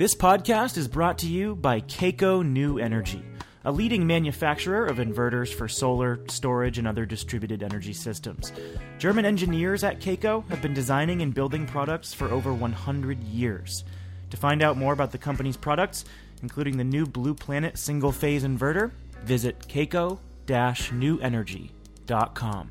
[0.00, 3.22] This podcast is brought to you by Kaco New Energy,
[3.66, 8.50] a leading manufacturer of inverters for solar, storage, and other distributed energy systems.
[8.98, 13.84] German engineers at Kaco have been designing and building products for over 100 years.
[14.30, 16.06] To find out more about the company's products,
[16.40, 18.92] including the new Blue Planet single phase inverter,
[19.24, 22.68] visit kaco newenergy.com.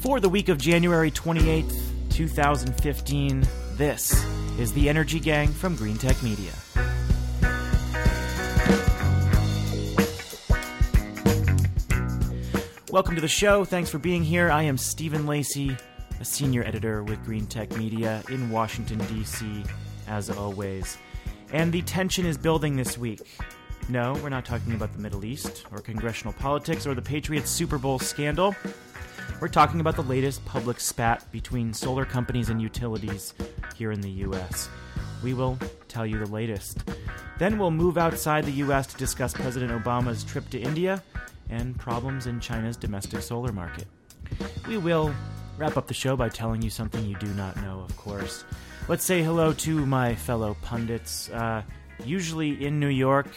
[0.00, 3.42] For the week of January 28th, 2015,
[3.76, 4.12] this
[4.58, 6.52] is the Energy Gang from Greentech Media.
[12.90, 13.64] Welcome to the show.
[13.64, 14.50] Thanks for being here.
[14.50, 15.74] I am Stephen Lacey,
[16.20, 19.64] a senior editor with Greentech Media in Washington, D.C.,
[20.06, 20.98] as always.
[21.50, 23.22] And the tension is building this week.
[23.88, 27.78] No, we're not talking about the Middle East, or congressional politics, or the Patriots Super
[27.78, 28.54] Bowl scandal.
[29.40, 33.34] We're talking about the latest public spat between solar companies and utilities
[33.76, 34.68] here in the U.S.
[35.22, 36.84] We will tell you the latest.
[37.38, 38.86] Then we'll move outside the U.S.
[38.88, 41.02] to discuss President Obama's trip to India
[41.50, 43.86] and problems in China's domestic solar market.
[44.68, 45.12] We will
[45.58, 48.44] wrap up the show by telling you something you do not know, of course.
[48.88, 51.28] Let's say hello to my fellow pundits.
[51.30, 51.62] Uh,
[52.04, 53.28] usually in New York,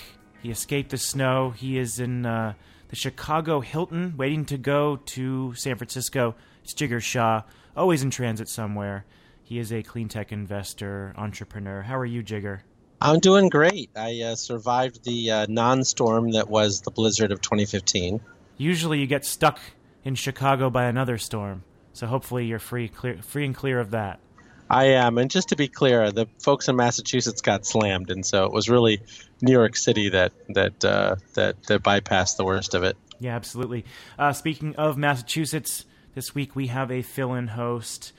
[0.41, 1.49] he escaped the snow.
[1.51, 2.25] He is in.
[2.25, 2.53] Uh,
[2.89, 6.35] the Chicago Hilton, waiting to go to San Francisco.
[6.63, 7.43] It's Jigar Shah,
[7.75, 9.05] always in transit somewhere.
[9.43, 11.83] He is a clean tech investor, entrepreneur.
[11.83, 12.61] How are you, Jigar?
[13.01, 13.89] I'm doing great.
[13.95, 18.21] I uh, survived the uh, non storm that was the blizzard of 2015.
[18.57, 19.59] Usually you get stuck
[20.03, 24.19] in Chicago by another storm, so hopefully you're free, clear, free and clear of that.
[24.69, 28.45] I am, and just to be clear, the folks in Massachusetts got slammed, and so
[28.45, 29.01] it was really
[29.41, 32.97] New York City that that uh, that that bypassed the worst of it.
[33.19, 33.85] Yeah, absolutely.
[34.17, 38.11] Uh, speaking of Massachusetts, this week we have a fill-in host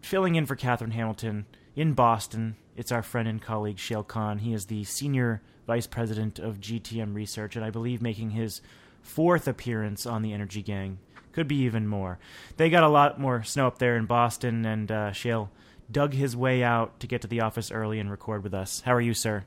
[0.00, 2.56] filling in for Katherine Hamilton in Boston.
[2.76, 4.38] It's our friend and colleague Shayle Khan.
[4.38, 8.60] He is the senior vice president of GTM Research, and I believe making his
[9.02, 10.98] fourth appearance on the Energy Gang.
[11.32, 12.18] Could be even more.
[12.56, 15.48] They got a lot more snow up there in Boston, and uh, Shayle
[15.90, 18.80] dug his way out to get to the office early and record with us.
[18.80, 19.44] How are you, sir?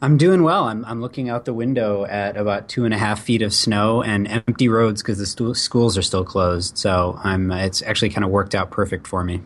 [0.00, 0.64] I'm doing well.
[0.64, 4.02] I'm, I'm looking out the window at about two and a half feet of snow
[4.02, 6.78] and empty roads because the stu- schools are still closed.
[6.78, 9.40] So I'm it's actually kind of worked out perfect for me.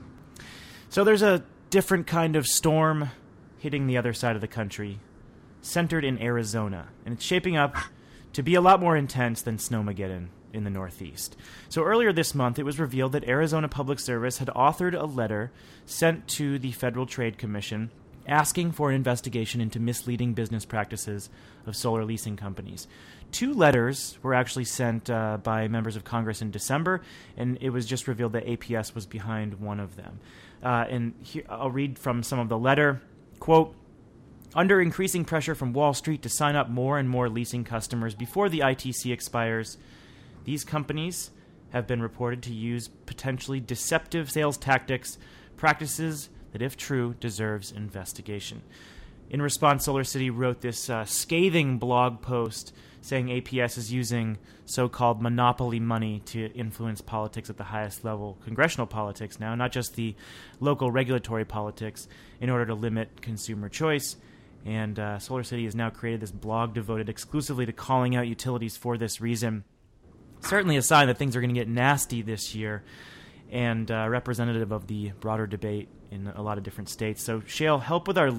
[0.90, 3.10] So there's a different kind of storm
[3.58, 4.98] hitting the other side of the country,
[5.62, 7.74] centered in Arizona, and it's shaping up
[8.34, 11.36] to be a lot more intense than Snowmageddon in the Northeast.
[11.68, 15.50] So earlier this month, it was revealed that Arizona Public Service had authored a letter
[15.86, 17.90] sent to the Federal Trade Commission
[18.26, 21.28] asking for an investigation into misleading business practices
[21.66, 22.86] of solar leasing companies.
[23.30, 27.00] Two letters were actually sent uh, by members of Congress in December,
[27.36, 30.20] and it was just revealed that APS was behind one of them.
[30.62, 33.02] Uh, and here, I'll read from some of the letter.
[33.40, 33.74] Quote,
[34.54, 38.48] under increasing pressure from Wall Street to sign up more and more leasing customers before
[38.48, 39.78] the ITC expires,
[40.44, 41.30] these companies
[41.70, 45.18] have been reported to use potentially deceptive sales tactics,
[45.56, 48.62] practices that, if true, deserves investigation.
[49.30, 55.20] In response, SolarCity wrote this uh, scathing blog post saying APS is using so called
[55.20, 60.14] monopoly money to influence politics at the highest level, congressional politics now, not just the
[60.60, 62.06] local regulatory politics,
[62.40, 64.16] in order to limit consumer choice.
[64.64, 68.96] And uh, SolarCity has now created this blog devoted exclusively to calling out utilities for
[68.96, 69.64] this reason
[70.42, 72.82] certainly a sign that things are going to get nasty this year
[73.50, 77.22] and uh, representative of the broader debate in a lot of different states.
[77.22, 78.30] So, Shayle, help with our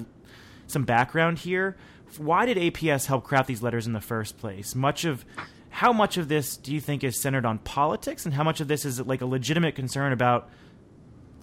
[0.66, 1.76] some background here.
[2.18, 4.74] Why did APS help craft these letters in the first place?
[4.74, 5.24] Much of
[5.70, 8.68] how much of this do you think is centered on politics, and how much of
[8.68, 10.48] this is like a legitimate concern about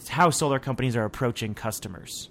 [0.07, 2.29] how solar companies are approaching customers?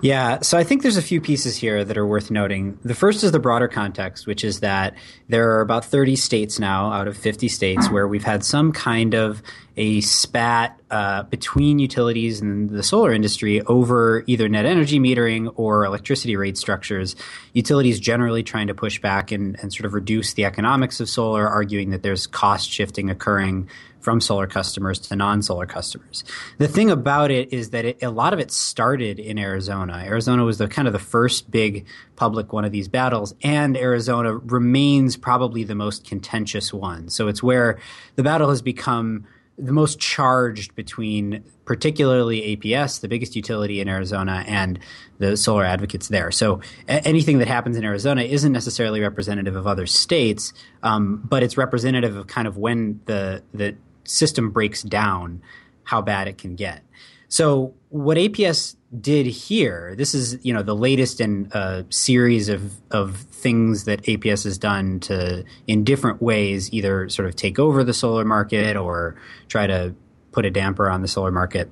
[0.00, 2.78] Yeah, so I think there's a few pieces here that are worth noting.
[2.84, 4.94] The first is the broader context, which is that
[5.28, 9.14] there are about 30 states now out of 50 states where we've had some kind
[9.14, 9.42] of
[9.76, 15.84] a spat uh, between utilities and the solar industry over either net energy metering or
[15.84, 17.16] electricity rate structures.
[17.52, 21.48] Utilities generally trying to push back and, and sort of reduce the economics of solar,
[21.48, 23.68] arguing that there's cost shifting occurring
[24.02, 26.24] from solar customers to non-solar customers.
[26.58, 30.02] The thing about it is that it, a lot of it started in Arizona.
[30.04, 34.36] Arizona was the kind of the first big public one of these battles, and Arizona
[34.36, 37.08] remains probably the most contentious one.
[37.08, 37.78] So it's where
[38.16, 39.26] the battle has become
[39.58, 44.78] the most charged between particularly APS, the biggest utility in Arizona, and
[45.18, 46.30] the solar advocates there.
[46.30, 50.52] So a- anything that happens in Arizona isn't necessarily representative of other states,
[50.82, 55.42] um, but it's representative of kind of when the the system breaks down,
[55.84, 56.82] how bad it can get.
[57.28, 62.74] So what APS did here, this is you know the latest in a series of
[62.90, 67.84] of things that APS has done to in different ways either sort of take over
[67.84, 69.16] the solar market or
[69.48, 69.94] try to
[70.32, 71.70] put a damper on the solar market.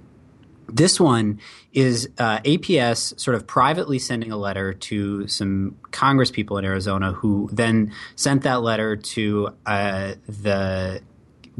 [0.66, 1.40] This one
[1.72, 7.12] is uh, APS sort of privately sending a letter to some Congress people in Arizona
[7.12, 11.02] who then sent that letter to uh, the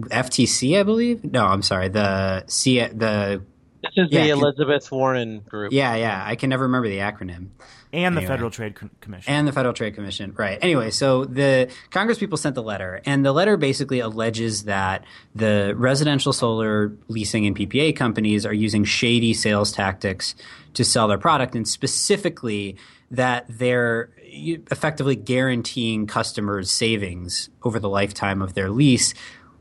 [0.03, 1.25] FTC, I believe.
[1.25, 3.43] No, I'm sorry, the C the
[3.83, 5.73] this is yeah, the Elizabeth Warren group.
[5.73, 6.23] Yeah, yeah.
[6.25, 7.49] I can never remember the acronym.
[7.93, 9.33] And the Federal Trade Commission.
[9.33, 10.33] And the Federal Trade Commission.
[10.37, 10.59] Right.
[10.63, 15.05] Anyway, so the Congress people sent the letter, and the letter basically alleges that
[15.35, 20.37] the residential solar leasing and PPA companies are using shady sales tactics
[20.75, 22.77] to sell their product, and specifically
[23.11, 29.15] that they're effectively guaranteeing customers savings over the lifetime of their lease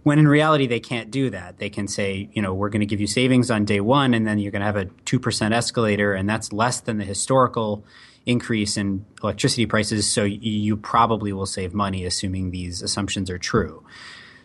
[0.04, 1.58] when in reality they can't do that.
[1.58, 4.28] They can say you know we're going to give you savings on day one and
[4.28, 7.84] then you're going to have a 2% escalator and that's less than the historical
[8.26, 13.84] increase in electricity prices so you probably will save money assuming these assumptions are true.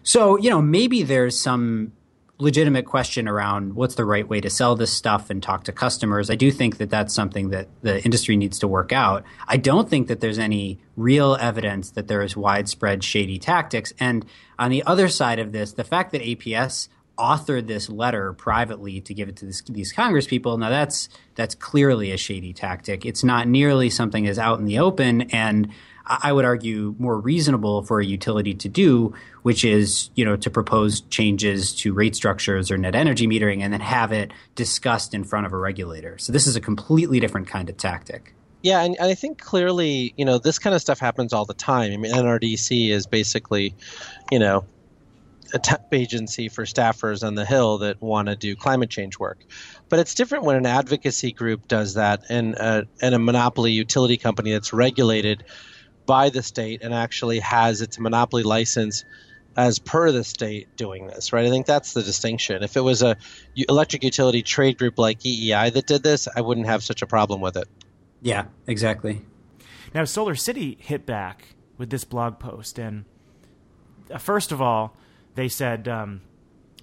[0.03, 1.93] So you know maybe there's some
[2.39, 6.31] legitimate question around what's the right way to sell this stuff and talk to customers.
[6.31, 9.25] I do think that that's something that the industry needs to work out.
[9.47, 13.93] I don't think that there's any real evidence that there is widespread shady tactics.
[14.01, 14.27] And
[14.59, 16.89] on the other side of this, the fact that APS
[17.19, 20.59] authored this letter privately to give it to this, these Congress people.
[20.59, 23.07] Now that's that's clearly a shady tactic.
[23.07, 25.71] It's not nearly something as out in the open, and
[26.07, 30.51] I would argue more reasonable for a utility to do, which is, you know, to
[30.51, 35.25] propose changes to rate structures or net energy metering and then have it discussed in
[35.25, 36.19] front of a regulator.
[36.19, 38.35] So this is a completely different kind of tactic.
[38.63, 41.93] Yeah, and, I think clearly, you know, this kind of stuff happens all the time.
[41.93, 43.75] I mean, NRDC is basically,
[44.31, 44.65] you know,
[45.55, 49.39] a temp agency for staffers on the Hill that want to do climate change work.
[49.89, 54.17] But it's different when an advocacy group does that and a, and a monopoly utility
[54.17, 55.45] company that's regulated
[56.07, 59.05] by the state and actually has its monopoly license
[59.57, 61.47] as per the state doing this, right?
[61.47, 62.63] I think that's the distinction.
[62.63, 63.17] If it was a
[63.57, 67.41] electric utility trade group like EEI that did this, I wouldn't have such a problem
[67.41, 67.69] with it.
[68.21, 69.23] Yeah, exactly.
[69.95, 73.05] Now, SolarCity hit back with this blog post, and
[74.11, 74.97] uh, first of all,
[75.37, 76.23] they said, um,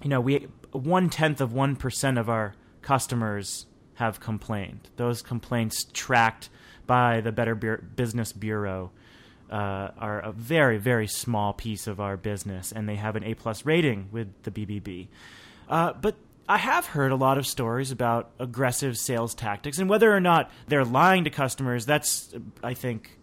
[0.02, 4.88] you know, we one tenth of one percent of our customers have complained.
[4.96, 6.48] Those complaints tracked
[6.86, 8.90] by the Better Business Bureau
[9.50, 13.34] uh, are a very very small piece of our business, and they have an A
[13.34, 15.08] plus rating with the BBB.
[15.68, 16.16] Uh, but
[16.48, 20.50] I have heard a lot of stories about aggressive sales tactics, and whether or not
[20.68, 23.18] they're lying to customers, that's I think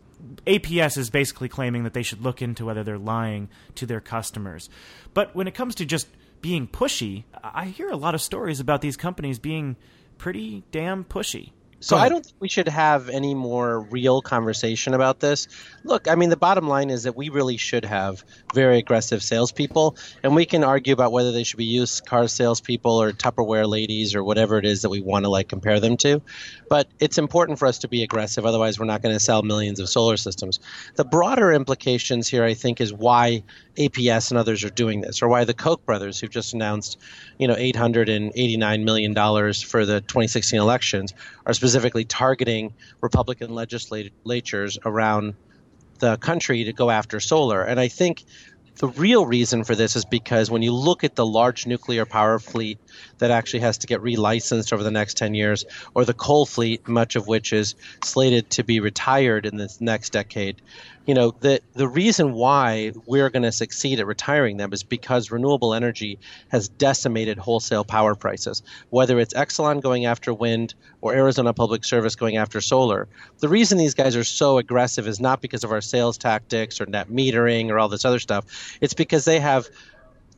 [0.45, 4.69] APS is basically claiming that they should look into whether they're lying to their customers.
[5.13, 6.07] But when it comes to just
[6.41, 9.75] being pushy, I hear a lot of stories about these companies being
[10.17, 11.51] pretty damn pushy.
[11.81, 15.47] So I don't think we should have any more real conversation about this.
[15.83, 18.23] Look, I mean, the bottom line is that we really should have
[18.53, 23.01] very aggressive salespeople, and we can argue about whether they should be used car salespeople
[23.01, 26.21] or Tupperware ladies or whatever it is that we want to like compare them to.
[26.69, 29.79] But it's important for us to be aggressive, otherwise we're not going to sell millions
[29.79, 30.59] of solar systems.
[30.95, 33.43] The broader implications here, I think, is why
[33.77, 36.97] APS and others are doing this, or why the Koch brothers, who've just announced,
[37.37, 41.13] you know, 889 million dollars for the 2016 elections,
[41.49, 45.33] are specifically targeting Republican legislatures around
[45.97, 47.63] the country to go after solar.
[47.63, 48.23] And I think
[48.75, 52.37] the real reason for this is because when you look at the large nuclear power
[52.37, 52.77] fleet
[53.19, 56.87] that actually has to get relicensed over the next 10 years, or the coal fleet,
[56.87, 60.61] much of which is slated to be retired in this next decade,
[61.09, 65.31] you know, the, the reason why we're going to succeed at retiring them is because
[65.31, 71.51] renewable energy has decimated wholesale power prices, whether it's Exelon going after wind or Arizona
[71.51, 73.07] Public Service going after solar.
[73.39, 76.85] The reason these guys are so aggressive is not because of our sales tactics or
[76.85, 78.77] net metering or all this other stuff.
[78.79, 79.67] It's because they have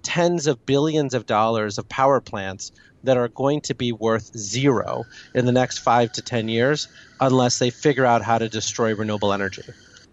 [0.04, 2.72] tens of billions of dollars of power plants
[3.04, 5.04] that are going to be worth zero
[5.34, 6.88] in the next five to 10 years
[7.20, 9.64] unless they figure out how to destroy renewable energy.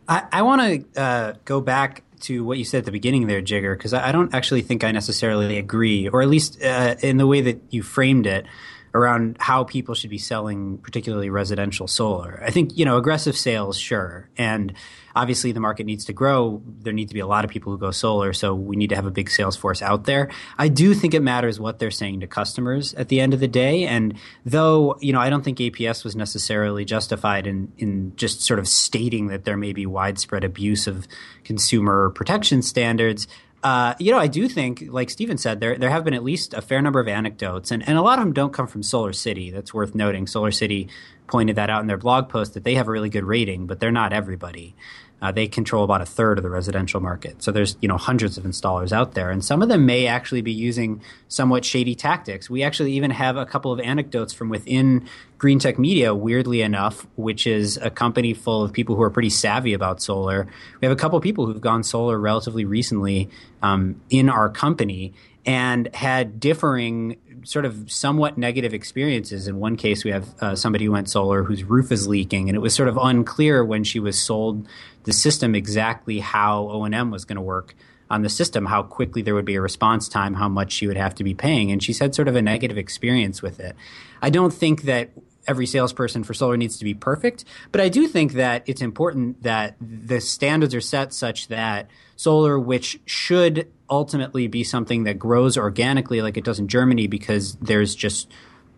[0.09, 3.42] I, I want to uh, go back to what you said at the beginning there,
[3.42, 7.18] Jigar, because I, I, don't actually think I necessarily agree, or at least uh, in
[7.18, 8.47] the way that you framed it
[8.95, 12.42] around how people should be selling, particularly residential solar.
[12.45, 14.28] I think, you know, aggressive sales, sure.
[14.37, 14.75] And
[15.18, 16.62] obviously the market needs to grow.
[16.80, 18.33] There need to be a lot of people who go solar.
[18.33, 20.30] So we need to have a big sales force out there.
[20.59, 23.49] I do think it matters what they're saying to customers at the end of the
[23.49, 23.85] day.
[23.85, 24.14] And
[24.47, 28.68] though, you know, I don't think APS was necessarily justified in, in just sort of
[28.68, 31.09] stating that there may be widespread abuse of
[31.45, 33.26] consumer protection standards.
[33.62, 36.54] Uh, you know, I do think, like Stephen said, there there have been at least
[36.54, 39.52] a fair number of anecdotes, and, and a lot of them don't come from SolarCity.
[39.52, 40.26] That's worth noting.
[40.26, 40.88] SolarCity
[41.26, 43.80] pointed that out in their blog post that they have a really good rating, but
[43.80, 44.76] they're not everybody.
[45.20, 47.42] Uh, they control about a third of the residential market.
[47.42, 50.42] So there's you know hundreds of installers out there, and some of them may actually
[50.42, 52.48] be using somewhat shady tactics.
[52.48, 55.08] We actually even have a couple of anecdotes from within
[55.38, 59.72] Greentech Media, weirdly enough, which is a company full of people who are pretty savvy
[59.72, 60.46] about solar.
[60.80, 63.28] We have a couple of people who've gone solar relatively recently
[63.62, 65.14] um, in our company
[65.46, 69.48] and had differing sort of somewhat negative experiences.
[69.48, 72.56] In one case, we have uh, somebody who went solar whose roof is leaking, and
[72.56, 74.68] it was sort of unclear when she was sold
[75.08, 77.74] the system exactly how O and M was going to work
[78.10, 80.98] on the system, how quickly there would be a response time, how much she would
[80.98, 83.74] have to be paying, and she's had sort of a negative experience with it.
[84.20, 85.08] I don't think that
[85.46, 89.42] every salesperson for solar needs to be perfect, but I do think that it's important
[89.44, 95.56] that the standards are set such that solar, which should ultimately be something that grows
[95.56, 98.30] organically like it does in Germany because there's just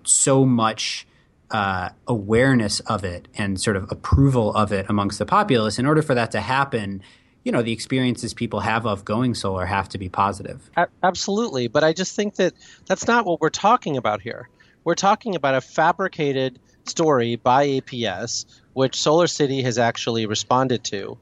[0.04, 1.08] so much
[1.50, 5.78] uh, awareness of it and sort of approval of it amongst the populace.
[5.78, 7.02] In order for that to happen,
[7.44, 10.70] you know, the experiences people have of going solar have to be positive.
[11.02, 11.68] Absolutely.
[11.68, 12.54] But I just think that
[12.86, 14.48] that's not what we're talking about here.
[14.84, 21.18] We're talking about a fabricated story by APS, which SolarCity has actually responded to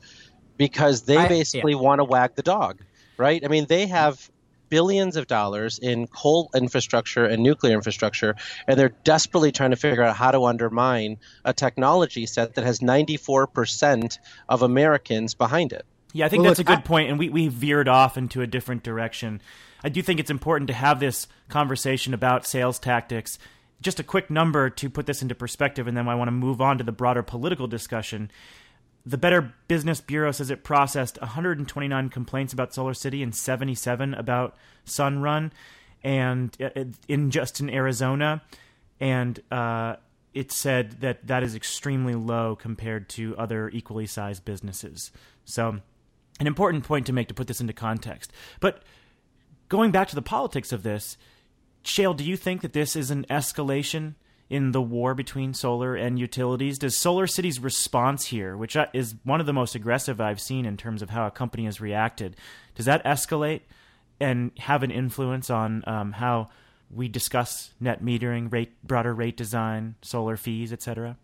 [0.57, 1.81] because they I, basically yeah.
[1.81, 2.83] want to wag the dog,
[3.17, 3.45] right?
[3.45, 4.31] I mean, they have
[4.69, 8.35] billions of dollars in coal infrastructure and nuclear infrastructure,
[8.67, 12.81] and they're desperately trying to figure out how to undermine a technology set that has
[12.81, 15.85] 94% of Americans behind it.
[16.13, 18.17] Yeah, I think well, that's look, a good I, point, and we, we veered off
[18.17, 19.41] into a different direction.
[19.85, 23.39] I do think it's important to have this conversation about sales tactics.
[23.81, 26.61] Just a quick number to put this into perspective, and then I want to move
[26.61, 28.31] on to the broader political discussion.
[29.07, 35.51] The Better Business Bureau says it processed 129 complaints about SolarCity and 77 about Sunrun,
[36.05, 38.43] and uh, in just in Arizona,
[39.01, 39.97] and uh,
[40.35, 45.11] it said that that is extremely low compared to other equally sized businesses.
[45.45, 45.81] So,
[46.41, 48.33] an important point to make to put this into context.
[48.61, 48.83] But
[49.69, 51.17] going back to the politics of this,
[51.83, 54.15] Shayle, do you think that this is an escalation
[54.51, 56.79] in the war between solar and utilities?
[56.79, 61.03] Does SolarCity's response here, which is one of the most aggressive I've seen in terms
[61.03, 62.37] of how a company has reacted,
[62.75, 63.63] does that escalate
[64.21, 66.49] and have an influence on um, how
[66.91, 71.17] we discuss net metering, rate, broader rate design, solar fees, etc.?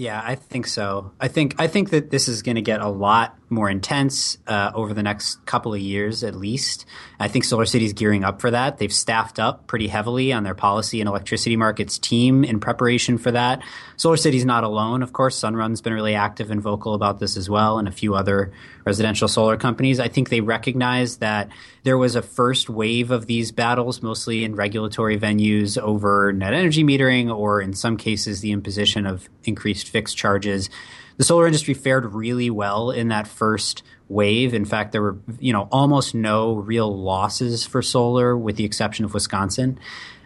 [0.00, 1.12] Yeah, I think so.
[1.20, 4.70] I think I think that this is going to get a lot more intense uh,
[4.74, 6.86] over the next couple of years, at least.
[7.18, 8.78] I think SolarCity is gearing up for that.
[8.78, 13.30] They've staffed up pretty heavily on their policy and electricity markets team in preparation for
[13.32, 13.62] that.
[13.98, 15.38] SolarCity's not alone, of course.
[15.38, 18.52] Sunrun's been really active and vocal about this as well, and a few other
[18.84, 20.00] residential solar companies.
[20.00, 21.48] I think they recognize that
[21.82, 26.84] there was a first wave of these battles, mostly in regulatory venues over net energy
[26.84, 30.70] metering, or in some cases, the imposition of increased fixed charges.
[31.16, 34.54] The solar industry fared really well in that first wave.
[34.54, 39.04] In fact, there were you know almost no real losses for solar, with the exception
[39.04, 39.78] of Wisconsin.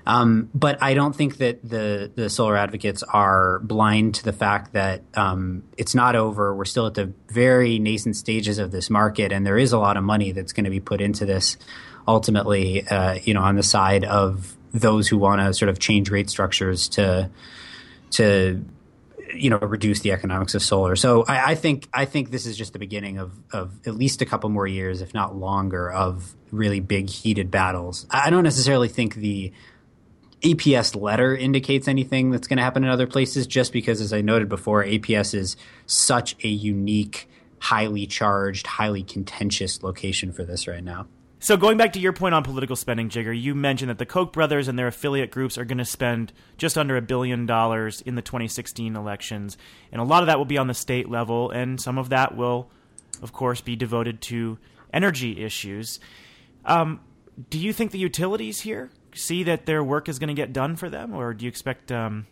[0.07, 4.75] Um, but I don't think that the the solar advocates are blind to the fact
[4.75, 6.55] that um, it's not over.
[6.55, 9.97] We're still at the very nascent stages of this market, and there is a lot
[9.97, 11.57] of money that's going to be put into this.
[12.07, 16.11] Ultimately, uh, you know, on the side of those who want to sort of change
[16.11, 17.31] rate structures to
[18.11, 18.63] to
[19.35, 20.97] you know reduce the economics of solar.
[20.97, 24.21] So I, I, think I think this is just the beginning of of at least
[24.21, 28.07] a couple more years, if not longer, of really big heated battles.
[28.11, 29.53] I don't necessarily think the
[30.45, 34.21] APS letter indicates anything that's going to happen in other places, just because, as I
[34.21, 40.85] noted before, APS is such a unique, highly charged, highly contentious location for this right
[40.85, 41.07] now.
[41.41, 44.33] So going back to your point on political spending, Jigar, you mentioned that the Koch
[44.33, 48.15] brothers and their affiliate groups are going to spend just under a billion dollars in
[48.15, 49.57] the 2016 elections,
[49.93, 52.37] and a lot of that will be on the state level, and some of that
[52.37, 52.71] will,
[53.23, 54.59] of course, be devoted to
[54.93, 56.01] energy issues.
[56.65, 57.01] Um,
[57.51, 60.77] do you think the utilities here see that their work is going to get done
[60.77, 62.27] for them, or do you expect um,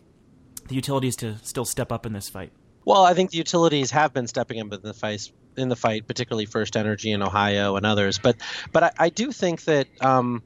[0.67, 2.51] the utilities to still step up in this fight?
[2.85, 6.07] Well, I think the utilities have been stepping up in the fight, in the fight,
[6.07, 8.19] particularly FirstEnergy in Ohio and others.
[8.19, 8.37] But,
[8.71, 10.43] but I, I do think that um,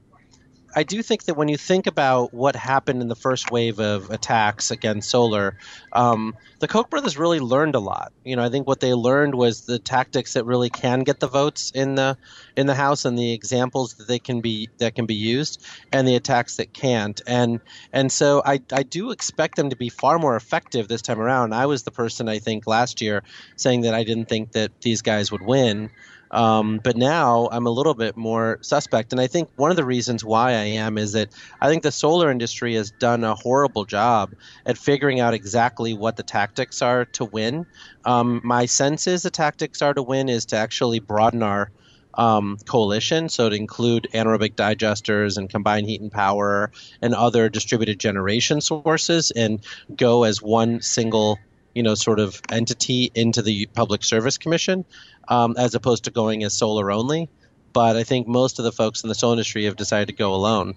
[0.78, 4.10] I do think that when you think about what happened in the first wave of
[4.10, 5.58] attacks against solar,
[5.92, 8.12] um, the Koch brothers really learned a lot.
[8.22, 11.26] You know, I think what they learned was the tactics that really can get the
[11.26, 12.16] votes in the
[12.56, 16.06] in the House, and the examples that they can be that can be used, and
[16.06, 17.20] the attacks that can't.
[17.26, 17.58] And
[17.92, 21.54] and so I I do expect them to be far more effective this time around.
[21.54, 23.24] I was the person I think last year
[23.56, 25.90] saying that I didn't think that these guys would win.
[26.30, 29.12] Um, but now I'm a little bit more suspect.
[29.12, 31.92] And I think one of the reasons why I am is that I think the
[31.92, 34.34] solar industry has done a horrible job
[34.66, 37.66] at figuring out exactly what the tactics are to win.
[38.04, 41.70] Um, my sense is the tactics are to win is to actually broaden our
[42.14, 46.70] um, coalition, so to include anaerobic digesters and combined heat and power
[47.00, 51.38] and other distributed generation sources, and go as one single
[51.78, 54.84] you know sort of entity into the Public Service Commission,
[55.28, 57.28] um, as opposed to going as solar only.
[57.72, 60.34] But I think most of the folks in the solar industry have decided to go
[60.34, 60.74] alone.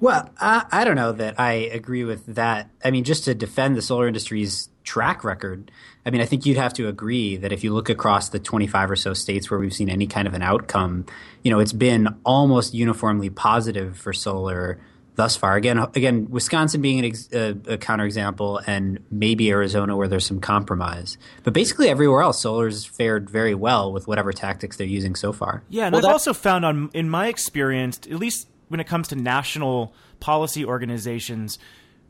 [0.00, 2.68] Well, I, I don't know that I agree with that.
[2.84, 5.70] I mean, just to defend the solar industry's track record,
[6.04, 8.90] I mean, I think you'd have to agree that if you look across the 25
[8.90, 11.06] or so states where we've seen any kind of an outcome,
[11.44, 14.80] you know, it's been almost uniformly positive for solar
[15.20, 15.54] thus far.
[15.56, 21.18] Again, again, Wisconsin being ex- a, a counterexample, and maybe Arizona where there's some compromise.
[21.44, 25.62] But basically, everywhere else, solar's fared very well with whatever tactics they're using so far.
[25.68, 28.86] Yeah, and Well, I've that- also found on in my experience, at least when it
[28.86, 31.58] comes to national policy organizations,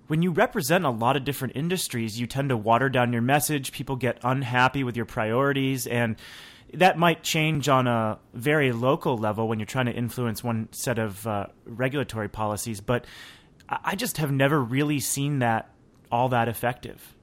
[0.07, 3.73] when you represent a lot of different industries, you tend to water down your message.
[3.73, 6.15] People get unhappy with your priorities, and
[6.75, 10.99] that might change on a very local level when you're trying to influence one set
[10.99, 12.81] of uh, regulatory policies.
[12.81, 13.05] But
[13.69, 15.71] I just have never really seen that
[16.11, 17.15] all that effective.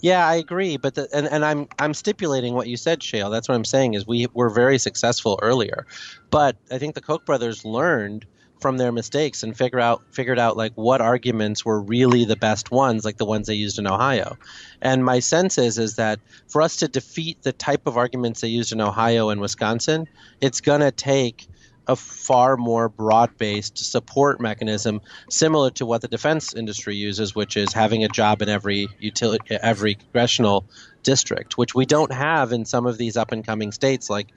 [0.00, 3.30] Yeah, I agree, but the, and and I'm I'm stipulating what you said, Shayle.
[3.30, 5.86] That's what I'm saying is we were very successful earlier,
[6.30, 8.26] but I think the Koch brothers learned
[8.60, 12.70] from their mistakes and figure out figured out like what arguments were really the best
[12.70, 14.36] ones, like the ones they used in Ohio.
[14.80, 18.48] And my sense is is that for us to defeat the type of arguments they
[18.48, 20.08] used in Ohio and Wisconsin,
[20.40, 21.46] it's gonna take
[21.86, 27.72] a far more broad-based support mechanism similar to what the defense industry uses which is
[27.72, 30.64] having a job in every utility every congressional
[31.02, 34.28] district which we don't have in some of these up and coming states like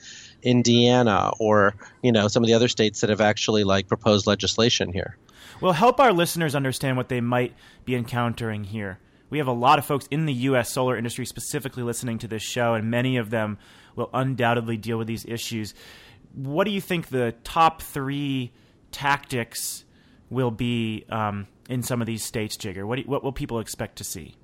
[0.44, 4.91] Indiana or you know some of the other states that have actually like proposed legislation
[4.91, 5.17] here
[5.62, 7.53] Well, help our listeners understand what they might
[7.86, 9.00] be encountering here.
[9.29, 10.71] We have a lot of folks in the U.S.
[10.71, 13.58] solar industry specifically listening to this show, and many of them
[13.95, 15.73] will undoubtedly deal with these issues.
[16.34, 18.54] What do you think the top three
[18.91, 19.84] tactics
[20.30, 22.86] will be um, in some of these states, Jigar?
[22.86, 24.36] What, do what will people expect to see?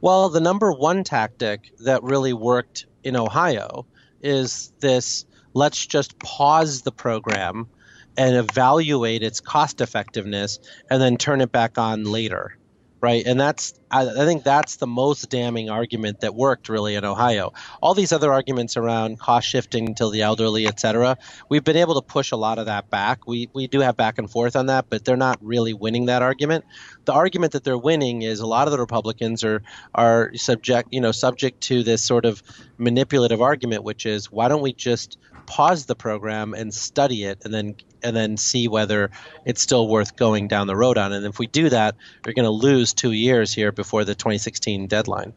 [0.00, 3.86] Well, the number one tactic that really worked in Ohio
[4.22, 7.68] is this let's just pause the program
[8.16, 10.58] and evaluate its cost effectiveness
[10.90, 12.56] and then turn it back on later.
[13.02, 13.26] Right.
[13.26, 17.52] And that's, I, I think that's the most damning argument that worked really in Ohio.
[17.82, 22.00] All these other arguments around cost shifting to the elderly, et cetera, we've been able
[22.00, 23.26] to push a lot of that back.
[23.26, 26.22] We, we do have back and forth on that, but they're not really winning that
[26.22, 26.64] argument
[27.04, 29.62] the argument that they're winning is a lot of the Republicans are
[29.94, 32.42] are subject you know subject to this sort of
[32.78, 37.52] manipulative argument, which is why don't we just pause the program and study it and
[37.52, 39.10] then and then see whether
[39.44, 41.12] it's still worth going down the road on.
[41.12, 41.94] And if we do that,
[42.26, 45.32] we're going to lose two years here before the 2016 deadline.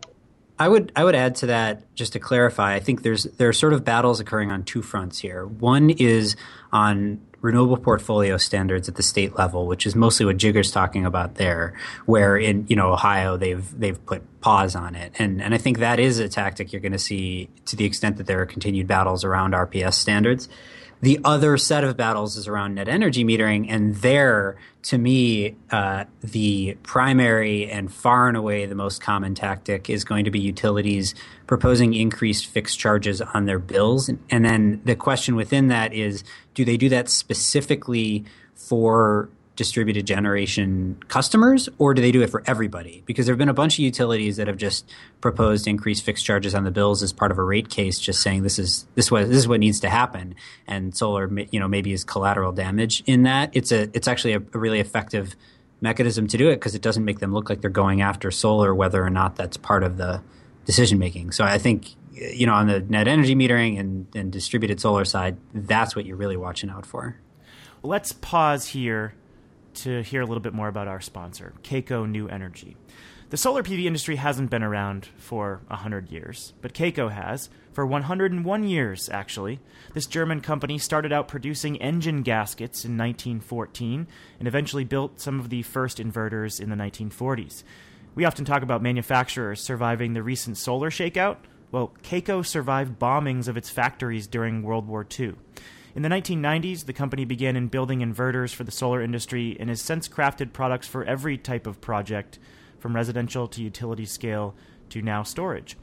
[0.58, 2.76] I would I would add to that just to clarify.
[2.76, 5.46] I think there's there are sort of battles occurring on two fronts here.
[5.46, 6.36] One is
[6.72, 11.36] on renewable portfolio standards at the state level, which is mostly what Jigar's talking about
[11.36, 11.74] there,
[12.06, 15.80] where in you know Ohio they've they've put pause on it, and and I think
[15.80, 18.88] that is a tactic you're going to see to the extent that there are continued
[18.88, 20.50] battles around RPS standards.
[21.06, 26.06] The other set of battles is around net energy metering, and there, to me, uh,
[26.22, 31.14] the primary and far and away the most common tactic is going to be utilities
[31.46, 34.10] proposing increased fixed charges on their bills.
[34.10, 36.24] And, then the question within that is
[36.56, 42.44] do they do that specifically for distributed generation customers or do they do it for
[42.46, 43.04] everybody?
[43.06, 44.90] Because there have been a bunch of utilities that have just
[45.22, 48.44] proposed increased fixed charges on the bills as part of a rate case just saying
[48.44, 50.36] this is this what this is what needs to happen.
[50.68, 53.50] And solar you know maybe is collateral damage in that.
[53.54, 55.36] It's a it's actually a, a really effective
[55.82, 58.74] mechanism to do it because it doesn't make them look like they're going after solar
[58.74, 60.22] whether or not that's part of the
[60.66, 64.80] decision making so i think you know on the net energy metering and, and distributed
[64.80, 67.18] solar side that's what you're really watching out for.
[67.84, 69.14] Let's pause here
[69.76, 72.78] to hear a little bit more about our sponsor, Kaco New Energy.
[73.30, 78.64] The solar PV industry hasn't been around for 100 years, but Kaco has, for 101
[78.68, 79.60] years actually.
[79.94, 84.08] This German company started out producing engine gaskets in 1914
[84.40, 87.64] and eventually built some of the first inverters in the 1940s.
[88.14, 91.38] We often talk about manufacturers surviving the recent solar shakeout.
[91.72, 95.34] Well, Kaco survived bombings of its factories during World War II.
[95.96, 99.82] In the 1990s, the company began in building inverters for the solar industry and has
[99.82, 102.38] since crafted products for every type of project,
[102.80, 104.54] from residential to utility scale
[104.90, 105.78] to now storage.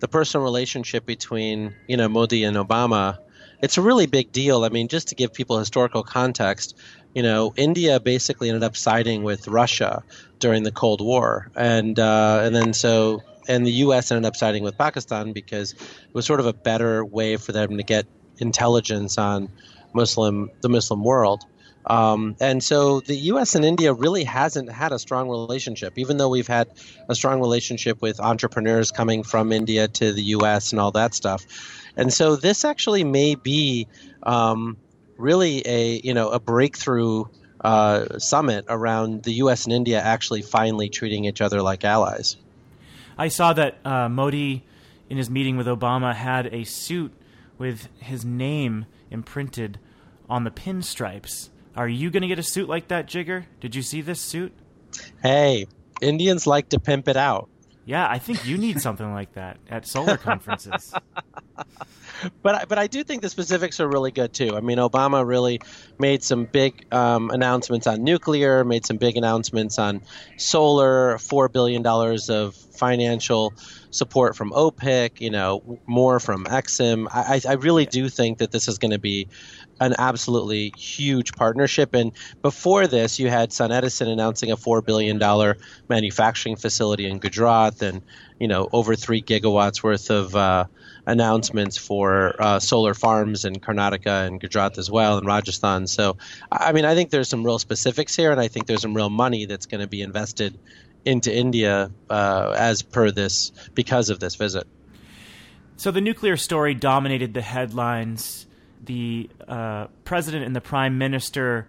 [0.00, 3.18] the personal relationship between, you know, Modi and Obama,
[3.62, 4.64] it's a really big deal.
[4.64, 6.74] I mean, just to give people historical context,
[7.14, 10.02] you know, India basically ended up siding with Russia
[10.38, 14.10] during the Cold War, and uh, and then so and the U.S.
[14.10, 17.76] ended up siding with Pakistan because it was sort of a better way for them
[17.78, 18.06] to get
[18.38, 19.48] intelligence on
[19.94, 21.42] Muslim the Muslim world.
[21.86, 23.54] Um, and so the U.S.
[23.54, 26.68] and India really hasn't had a strong relationship, even though we've had
[27.08, 30.72] a strong relationship with entrepreneurs coming from India to the U.S.
[30.72, 31.46] and all that stuff.
[31.96, 33.88] And so this actually may be
[34.22, 34.76] um,
[35.16, 37.24] really a you know a breakthrough
[37.62, 39.64] uh, summit around the U.S.
[39.64, 42.36] and India actually finally treating each other like allies.
[43.18, 44.64] I saw that uh, Modi,
[45.10, 47.12] in his meeting with Obama, had a suit
[47.58, 49.78] with his name imprinted
[50.28, 51.50] on the pinstripes.
[51.76, 53.44] Are you going to get a suit like that, Jigar?
[53.60, 54.52] Did you see this suit?
[55.22, 55.66] Hey,
[56.00, 57.48] Indians like to pimp it out.
[57.86, 60.94] Yeah, I think you need something like that at solar conferences.
[62.42, 64.56] but but I do think the specifics are really good too.
[64.56, 65.60] I mean, Obama really
[65.98, 70.02] made some big um, announcements on nuclear, made some big announcements on
[70.36, 73.52] solar, four billion dollars of financial
[73.90, 77.06] support from OPIC, you know, more from Exim.
[77.10, 79.28] I, I really do think that this is going to be
[79.80, 81.94] an absolutely huge partnership.
[81.94, 82.12] And
[82.42, 85.18] before this, you had SunEdison announcing a $4 billion
[85.88, 88.02] manufacturing facility in Gujarat and,
[88.38, 90.66] you know, over three gigawatts worth of uh,
[91.06, 95.86] announcements for uh, solar farms in Karnataka and Gujarat as well, and Rajasthan.
[95.86, 96.18] So,
[96.52, 99.10] I mean, I think there's some real specifics here, and I think there's some real
[99.10, 100.58] money that's going to be invested
[101.04, 104.66] into India uh, as per this because of this visit.
[105.76, 108.46] So the nuclear story dominated the headlines.
[108.84, 111.68] The uh, president and the prime minister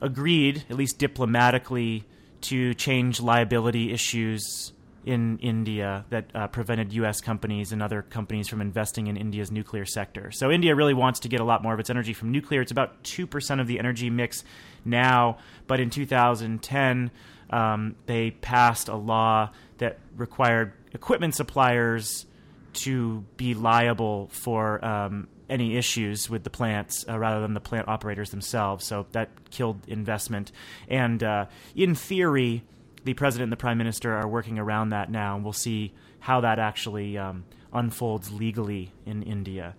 [0.00, 2.04] agreed, at least diplomatically,
[2.42, 4.72] to change liability issues
[5.04, 7.20] in India that uh, prevented U.S.
[7.20, 10.30] companies and other companies from investing in India's nuclear sector.
[10.30, 12.60] So India really wants to get a lot more of its energy from nuclear.
[12.60, 14.44] It's about two percent of the energy mix
[14.84, 17.10] now, but in 2010
[17.50, 22.26] um, they passed a law that required equipment suppliers
[22.74, 27.88] to be liable for um, any issues with the plants uh, rather than the plant
[27.88, 28.84] operators themselves.
[28.84, 30.52] So that killed investment.
[30.88, 32.64] And uh, in theory,
[33.04, 36.40] the president and the prime minister are working around that now, and we'll see how
[36.42, 39.74] that actually um, unfolds legally in India.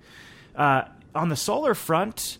[0.55, 2.37] Uh, on the solar front,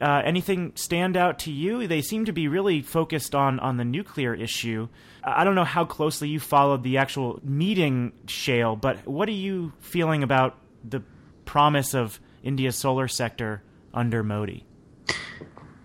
[0.00, 1.86] uh, anything stand out to you?
[1.86, 4.88] They seem to be really focused on on the nuclear issue.
[5.24, 9.72] I don't know how closely you followed the actual meeting, Shayle, but what are you
[9.80, 11.02] feeling about the
[11.44, 14.64] promise of India's solar sector under Modi?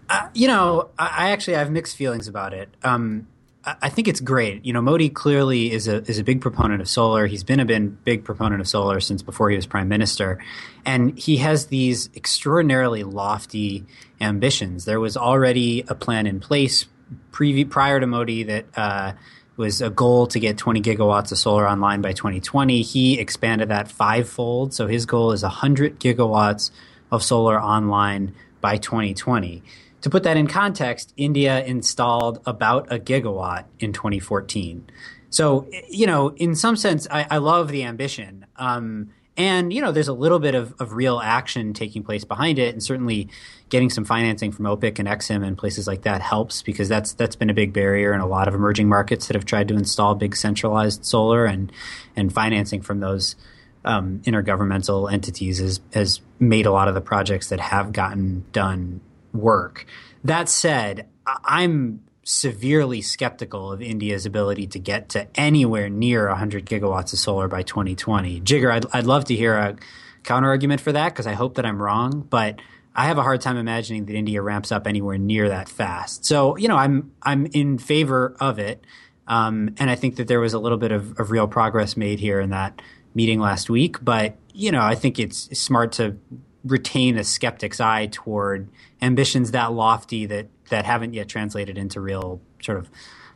[0.10, 2.70] Uh, you know, I, I, actually have mixed feelings about it.
[2.84, 3.28] Um,
[3.64, 4.66] I think it's great.
[4.66, 7.28] You know, Modi clearly is a is a big proponent of solar.
[7.28, 10.44] He's been a been big proponent of solar since before he was prime minister,
[10.84, 13.86] and he has these extraordinarily lofty
[14.20, 14.86] ambitions.
[14.86, 16.86] There was already a plan in place
[17.32, 19.14] pre- prior to Modi that uh,
[19.62, 22.82] was a goal to get 20 gigawatts of solar online by 2020.
[22.82, 26.72] He expanded that fivefold, so his goal is 100 gigawatts
[27.12, 29.64] of solar online by 2020.
[30.02, 34.90] To put that in context, India installed about a gigawatt in 2014.
[35.30, 38.46] So, you know, in some sense, I, I love the ambition.
[38.58, 42.60] Um, and, you know, there's a little bit of, of real action taking place behind
[42.60, 42.76] it.
[42.76, 43.28] And certainly
[43.70, 47.36] getting some financing from OPIC and Exim and places like that helps because that's that's
[47.36, 50.14] been a big barrier in a lot of emerging markets that have tried to install
[50.14, 51.72] big centralized solar and,
[52.16, 53.36] and financing from those
[53.84, 59.02] um, intergovernmental entities has has made a lot of the projects that have gotten done
[59.34, 59.88] work.
[60.24, 67.14] That said, I'm severely skeptical of India's ability to get to anywhere near 100 gigawatts
[67.14, 68.42] of solar by 2020.
[68.42, 69.76] Jigar, I'd, I'd love to hear a
[70.24, 72.60] counter argument for that because I hope that I'm wrong, but
[72.96, 76.26] I have a hard time imagining that India ramps up anywhere near that fast.
[76.26, 78.84] So, you know, I'm I'm in favor of it,
[79.28, 82.20] um, and I think that there was a little bit of, of real progress made
[82.20, 82.82] here in that
[83.16, 84.04] meeting last week.
[84.04, 86.18] But you know, I think it's smart to
[86.64, 88.70] retain a skeptic's eye toward
[89.02, 92.90] ambitions that lofty that that haven't yet translated into real sort of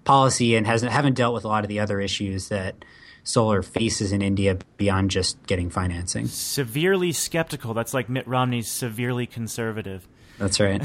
[0.04, 2.84] policy and hasn't haven't dealt with a lot of the other issues that
[3.24, 6.28] solar faces in India beyond just getting financing.
[6.28, 7.74] Severely skeptical.
[7.74, 10.08] That's like Mitt Romney's severely conservative.
[10.38, 10.82] That's right.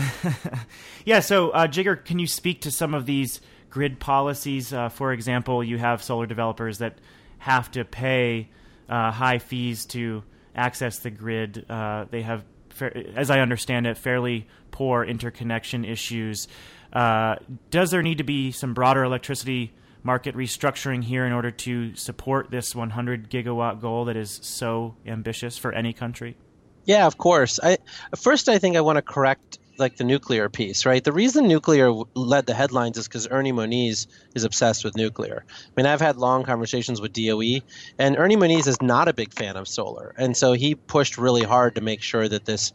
[1.05, 1.21] yeah.
[1.21, 4.73] So, uh, Jigar, can you speak to some of these grid policies?
[4.73, 6.99] Uh, for example, you have solar developers that
[7.39, 8.49] have to pay
[8.89, 10.23] uh, high fees to
[10.55, 11.67] access the grid.
[11.69, 12.45] Uh, they have,
[12.83, 16.49] as I understand it, fairly poor interconnection issues.
[16.93, 17.37] Uh,
[17.71, 22.51] does there need to be some broader electricity market restructuring here in order to support
[22.51, 26.37] this 100 gigawatt goal that is so ambitious for any country?
[26.85, 27.61] Yeah, of course.
[27.62, 27.79] I
[28.16, 31.03] first I think I want to correct like the nuclear piece, right?
[31.03, 35.45] The reason nuclear led the headlines is because Ernie Moniz is obsessed with nuclear.
[35.49, 37.61] I mean, I've had long conversations with DOE,
[37.99, 41.43] and Ernie Moniz is not a big fan of solar, and so he pushed really
[41.43, 42.73] hard to make sure that this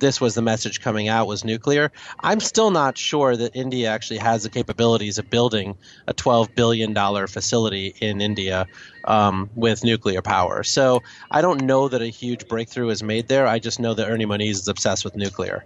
[0.00, 1.92] this was the message coming out was nuclear.
[2.20, 5.76] I'm still not sure that India actually has the capabilities of building
[6.08, 8.66] a 12 billion dollar facility in India
[9.04, 10.62] um, with nuclear power.
[10.64, 13.46] So I don't know that a huge breakthrough is made there.
[13.46, 15.64] I just know that Ernie Moniz is obsessed with nuclear.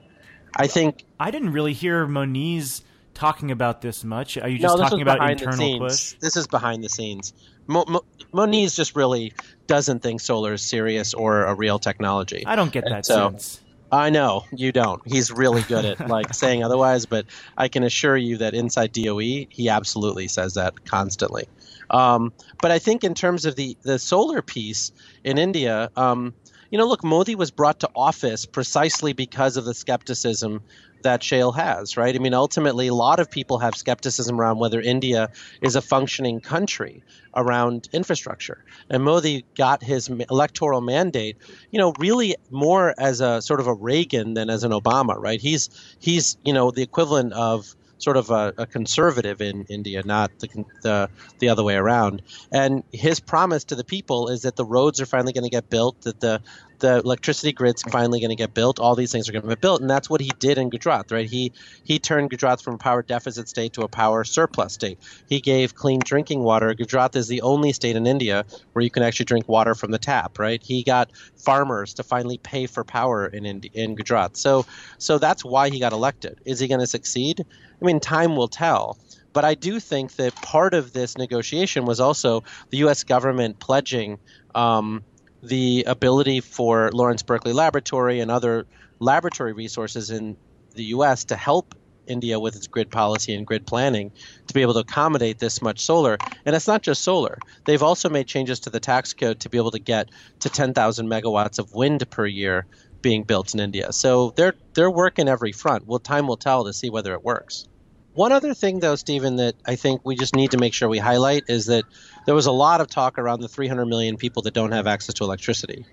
[0.56, 2.82] I think I didn't really hear Moniz
[3.14, 4.36] talking about this much.
[4.36, 6.14] Are you just no, talking about internal push?
[6.14, 7.32] This is behind the scenes.
[7.66, 9.32] Mo- Mo- Moniz just really
[9.66, 12.44] doesn't think solar is serious or a real technology.
[12.46, 13.60] I don't get that so, sense.
[13.90, 15.00] I know you don't.
[15.06, 19.46] He's really good at like saying otherwise, but I can assure you that inside DOE,
[19.48, 21.48] he absolutely says that constantly.
[21.90, 24.90] Um, but I think in terms of the the solar piece
[25.22, 26.34] in India, um,
[26.74, 30.60] you know, look, Modi was brought to office precisely because of the skepticism
[31.04, 32.12] that Shayle has, right?
[32.12, 35.30] I mean, ultimately, a lot of people have skepticism around whether India
[35.62, 37.04] is a functioning country
[37.36, 38.64] around infrastructure.
[38.90, 41.36] And Modi got his electoral mandate,
[41.70, 45.40] you know, really more as a sort of a Reagan than as an Obama, right?
[45.40, 50.30] He's he's you know the equivalent of sort of a, a conservative in India, not
[50.40, 52.22] the, the, the other way around.
[52.52, 55.70] And his promise to the people is that the roads are finally going to get
[55.70, 56.40] built, that the
[56.78, 58.78] the electricity grid's finally going to get built.
[58.78, 61.10] All these things are going to be built, and that's what he did in Gujarat,
[61.10, 61.28] right?
[61.28, 61.52] He
[61.84, 64.98] he turned Gujarat from a power deficit state to a power surplus state.
[65.28, 66.74] He gave clean drinking water.
[66.74, 69.98] Gujarat is the only state in India where you can actually drink water from the
[69.98, 70.62] tap, right?
[70.62, 74.36] He got farmers to finally pay for power in in, in Gujarat.
[74.36, 74.66] So
[74.98, 76.40] so that's why he got elected.
[76.44, 77.44] Is he going to succeed?
[77.80, 78.98] I mean, time will tell.
[79.34, 83.02] But I do think that part of this negotiation was also the U.S.
[83.02, 84.20] government pledging
[84.54, 85.04] um,
[85.44, 88.66] the ability for Lawrence Berkeley Laboratory and other
[88.98, 90.36] laboratory resources in
[90.74, 91.24] the U.S.
[91.24, 91.74] to help
[92.06, 94.12] India with its grid policy and grid planning
[94.46, 96.18] to be able to accommodate this much solar.
[96.44, 97.38] And it's not just solar.
[97.64, 101.06] They've also made changes to the tax code to be able to get to 10,000
[101.06, 102.66] megawatts of wind per year
[103.02, 103.92] being built in India.
[103.92, 105.86] So they're they're working every front.
[105.86, 107.68] Well, time will tell to see whether it works.
[108.14, 110.98] One other thing, though, Stephen, that I think we just need to make sure we
[110.98, 111.84] highlight is that
[112.26, 115.14] there was a lot of talk around the 300 million people that don't have access
[115.16, 115.84] to electricity.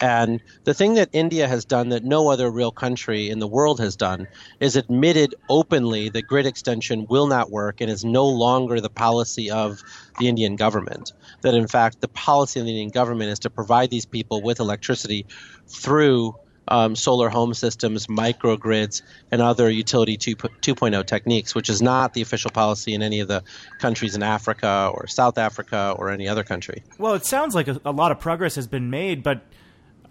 [0.00, 3.80] And the thing that India has done that no other real country in the world
[3.80, 4.26] has done
[4.60, 9.50] is admitted openly that grid extension will not work and is no longer the policy
[9.50, 9.82] of
[10.18, 11.12] the Indian government.
[11.40, 14.60] That in fact, the policy of the Indian government is to provide these people with
[14.60, 15.24] electricity
[15.66, 16.34] through
[16.68, 22.22] um, solar home systems, microgrids, and other utility 2, 2.0 techniques, which is not the
[22.22, 23.42] official policy in any of the
[23.78, 26.82] countries in Africa or South Africa or any other country.
[26.98, 29.44] Well, it sounds like a, a lot of progress has been made, but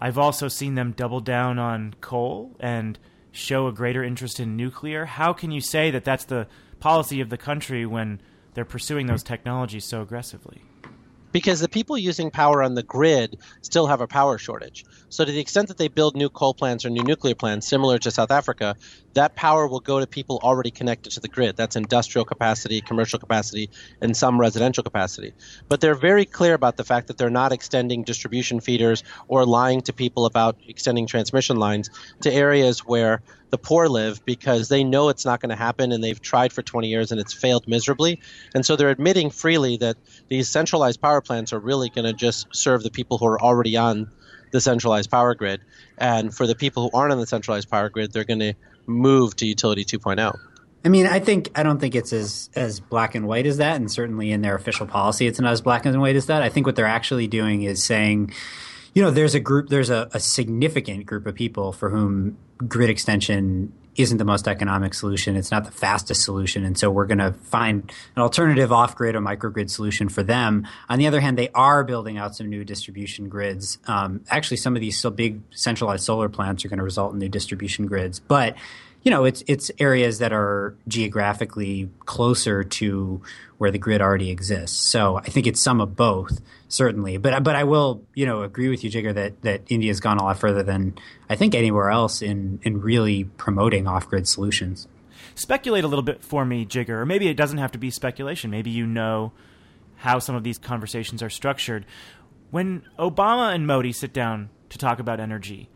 [0.00, 2.98] I've also seen them double down on coal and
[3.32, 5.04] show a greater interest in nuclear.
[5.04, 6.46] How can you say that that's the
[6.80, 8.20] policy of the country when
[8.54, 10.62] they're pursuing those technologies so aggressively?
[11.36, 14.82] Because the people using power on the grid still have a power shortage.
[15.10, 17.98] So, to the extent that they build new coal plants or new nuclear plants, similar
[17.98, 18.74] to South Africa,
[19.16, 21.56] that power will go to people already connected to the grid.
[21.56, 23.70] That's industrial capacity, commercial capacity,
[24.02, 25.32] and some residential capacity.
[25.68, 29.80] But they're very clear about the fact that they're not extending distribution feeders or lying
[29.82, 31.88] to people about extending transmission lines
[32.20, 36.04] to areas where the poor live because they know it's not going to happen and
[36.04, 38.20] they've tried for 20 years and it's failed miserably.
[38.54, 39.96] And so they're admitting freely that
[40.28, 43.78] these centralized power plants are really going to just serve the people who are already
[43.78, 44.10] on
[44.50, 45.62] the centralized power grid.
[45.96, 48.54] And for the people who aren't on the centralized power grid, they're going to
[48.86, 50.38] move to utility 2.0.
[50.84, 53.76] I mean, I think I don't think it's as as black and white as that,
[53.76, 56.42] and certainly in their official policy, it's not as black and white as that.
[56.42, 58.32] I think what they're actually doing is saying,
[58.94, 62.88] you know, there's a group, there's a, a significant group of people for whom grid
[62.88, 65.36] extension isn't the most economic solution.
[65.36, 66.64] It's not the fastest solution.
[66.64, 70.66] And so we're going to find an alternative off grid or microgrid solution for them.
[70.88, 73.78] On the other hand, they are building out some new distribution grids.
[73.86, 77.18] Um, actually, some of these so big centralized solar plants are going to result in
[77.18, 78.20] new distribution grids.
[78.20, 78.56] But
[79.06, 83.22] you know, it's it's areas that are geographically closer to
[83.56, 84.76] where the grid already exists.
[84.76, 87.16] So I think it's some of both, certainly.
[87.16, 90.24] But but I will, you know, agree with you, Jigar, that that India's gone a
[90.24, 90.98] lot further than
[91.30, 94.88] I think anywhere else in in really promoting off grid solutions.
[95.36, 98.50] Speculate a little bit for me, Jigar, or maybe it doesn't have to be speculation.
[98.50, 99.30] Maybe you know
[99.98, 101.86] how some of these conversations are structured.
[102.50, 105.68] When Obama and Modi sit down to talk about energy,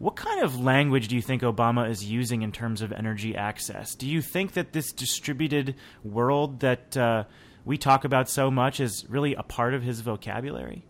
[0.00, 3.94] what kind of language do you think Obama is using in terms of energy access?
[3.94, 7.24] Do you think that this distributed world that uh,
[7.66, 10.86] we talk about so much is really a part of his vocabulary?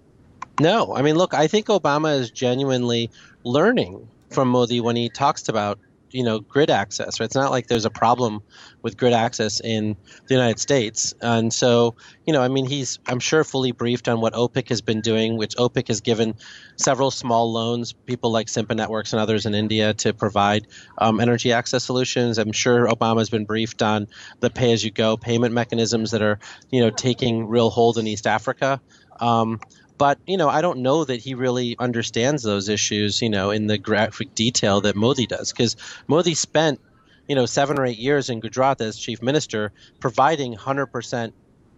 [0.60, 0.94] No.
[0.94, 3.10] I mean, look, I think Obama is genuinely
[3.42, 5.80] learning from Modi when he talks about
[6.12, 7.26] you know grid access right?
[7.26, 8.42] It's not like there's a problem
[8.82, 9.96] with grid access in
[10.26, 11.14] the united states.
[11.20, 11.94] And so
[12.30, 15.36] you know i mean he's i'm sure fully briefed on what opic has been doing
[15.36, 16.36] which opic has given
[16.76, 20.68] several small loans people like simpa networks and others in india to provide
[20.98, 22.38] um, energy access solutions.
[22.38, 24.06] I'm sure obama has been briefed on
[24.38, 26.38] the pay as you go payment mechanisms that are
[26.70, 28.80] you know taking real hold in east africa.
[29.18, 29.60] Um,
[30.00, 33.66] but you know, I don't know that he really understands those issues, you know, in
[33.66, 35.76] the graphic detail that Modi does, because
[36.08, 36.80] Modi spent,
[37.28, 41.32] you know, seven or eight years in Gujarat as chief minister, providing 100%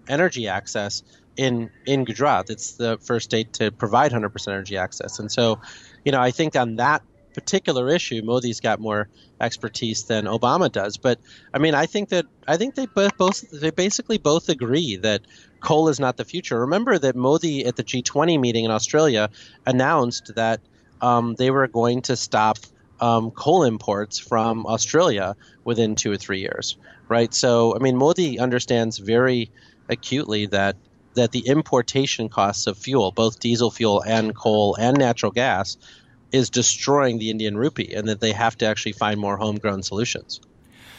[0.07, 1.03] energy access
[1.37, 2.49] in in Gujarat.
[2.49, 5.61] It's the first state to provide 100% energy access, and so,
[6.05, 7.03] you know, I think on that
[7.35, 9.09] particular issue, Modi's got more
[9.41, 10.97] expertise than Obama does.
[10.97, 11.19] But
[11.53, 15.23] I mean, I think that I think they both, both they basically both agree that
[15.63, 16.61] coal is not the future.
[16.61, 19.31] Remember that Modi at the G20 meeting in Australia
[19.67, 20.61] announced that
[21.01, 22.59] um, they were going to stop
[23.01, 26.77] um, coal imports from Australia within two or three years,
[27.09, 27.33] right?
[27.35, 29.51] So I mean, Modi understands very
[29.89, 30.77] acutely that
[31.15, 35.77] that the importation costs of fuel, both diesel fuel and coal and natural gas,
[36.31, 40.41] is destroying the Indian rupee, and that they have to actually find more homegrown solutions.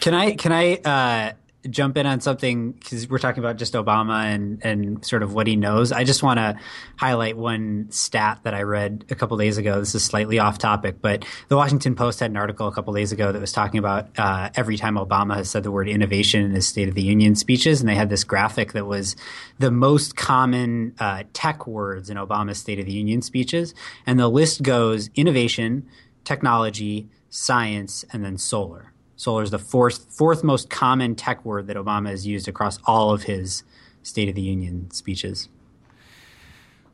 [0.02, 1.34] Can I can I uh,
[1.70, 5.48] jump in on something because we're talking about just Obama and and sort of what
[5.48, 5.92] he knows.
[5.92, 6.58] I just want to
[6.98, 9.80] highlight one stat that I read a couple days ago.
[9.80, 13.12] This is slightly off topic, but the Washington Post had an article a couple days
[13.12, 16.52] ago that was talking about uh, every time Obama has said the word innovation in
[16.52, 19.16] his State of the Union speeches, and they had this graphic that was
[19.60, 23.74] the most common uh, tech words in Obama's State of the Union speeches,
[24.06, 25.88] and the list goes innovation,
[26.24, 28.93] technology, science, and then solar.
[29.16, 33.12] Solar is the fourth fourth most common tech word that Obama has used across all
[33.12, 33.64] of his
[34.02, 35.50] State of the Union speeches.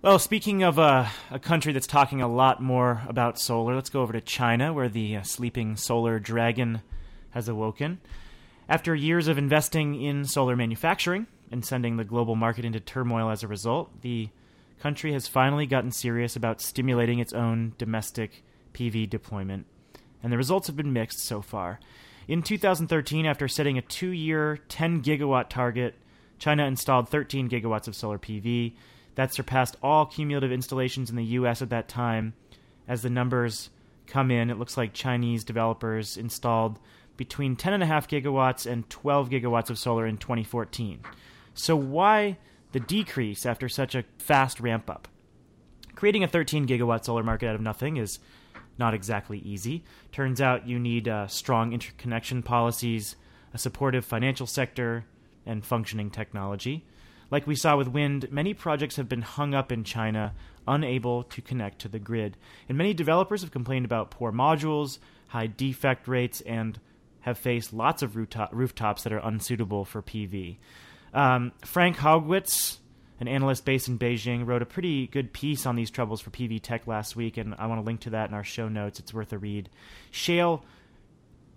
[0.02, 4.02] Well, speaking of uh, a country that's talking a lot more about solar, let's go
[4.02, 6.82] over to China, where the uh, sleeping solar dragon
[7.32, 8.00] has awoken.
[8.70, 13.44] After years of investing in solar manufacturing and sending the global market into turmoil as
[13.44, 14.30] a result, the
[14.80, 19.66] country has finally gotten serious about stimulating its own domestic PV deployment.
[20.24, 21.80] And the results have been mixed so far.
[22.30, 25.96] In 2013, after setting a two year, 10 gigawatt target,
[26.38, 28.76] China installed 13 gigawatts of solar PV.
[29.16, 31.64] That surpassed all cumulative installations in the U.S.
[31.64, 32.36] at that time.
[32.88, 33.72] As the numbers
[34.06, 36.78] come in, it looks like Chinese developers installed
[37.18, 41.00] between 10.5 gigawatts and 12 gigawatts of solar in 2014.
[41.56, 42.38] So, why
[42.74, 45.08] the decrease after such a fast ramp up?
[45.96, 48.20] Creating a 13 gigawatt solar market out of nothing is
[48.80, 49.84] not exactly easy.
[50.12, 53.16] Turns out you need uh, strong interconnection policies,
[53.54, 55.06] a supportive financial sector,
[55.46, 56.86] and functioning technology.
[57.32, 60.34] Like we saw with wind, many projects have been hung up in China,
[60.68, 62.38] unable to connect to the grid.
[62.68, 66.80] And many developers have complained about poor modules, high defect rates, and
[67.22, 70.58] have faced lots of rooftop- rooftops that are unsuitable for PV.
[71.14, 72.78] Um, Frank Haugwitz,
[73.20, 76.62] an analyst based in Beijing, wrote a pretty good piece on these troubles for PV
[76.62, 79.00] Tech last week, and I want to link to that in our show notes.
[79.00, 79.70] It's worth a read.
[80.12, 80.62] Shayle,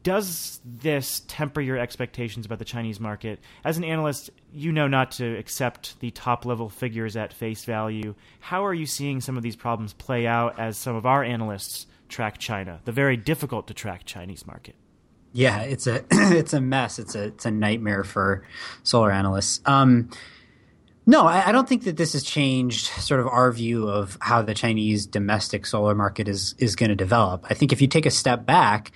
[0.03, 3.39] does this temper your expectations about the Chinese market?
[3.65, 8.15] As an analyst, you know not to accept the top level figures at face value.
[8.41, 11.87] How are you seeing some of these problems play out as some of our analysts
[12.13, 14.77] track China, the very difficult to track Chinese market.
[15.33, 17.01] Yeah, it's a it's a mess.
[17.01, 18.45] It's a it's a nightmare for
[18.85, 19.61] solar analysts.
[19.65, 20.11] Um,
[21.05, 24.43] no, I, I, don't think that this has changed sort of our view of how
[24.43, 27.47] the Chinese domestic solar market is is going to develop.
[27.51, 28.93] I think if you take a step back,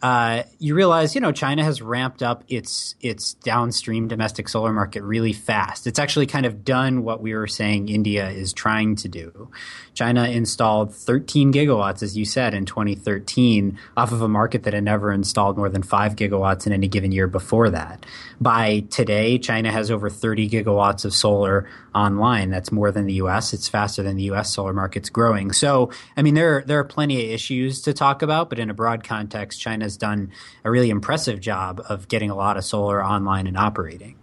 [0.00, 5.02] uh, you realize, you know, China has ramped up its its downstream domestic solar market
[5.02, 5.88] really fast.
[5.88, 9.50] It's actually kind of done what we were saying India is trying to do.
[9.94, 14.84] China installed 13 gigawatts, as you said, in 2013, off of a market that had
[14.84, 18.06] never installed more than five gigawatts in any given year before that.
[18.40, 22.50] By today, China has over 30 gigawatts of solar online.
[22.50, 23.52] That's more than the U.S.
[23.52, 24.54] It's faster than the U.S.
[24.54, 25.50] solar market's growing.
[25.50, 28.74] So, I mean, there there are plenty of issues to talk about, but in a
[28.74, 30.32] broad context, China's done
[30.64, 34.16] a really impressive job of getting a lot of solar online and operating.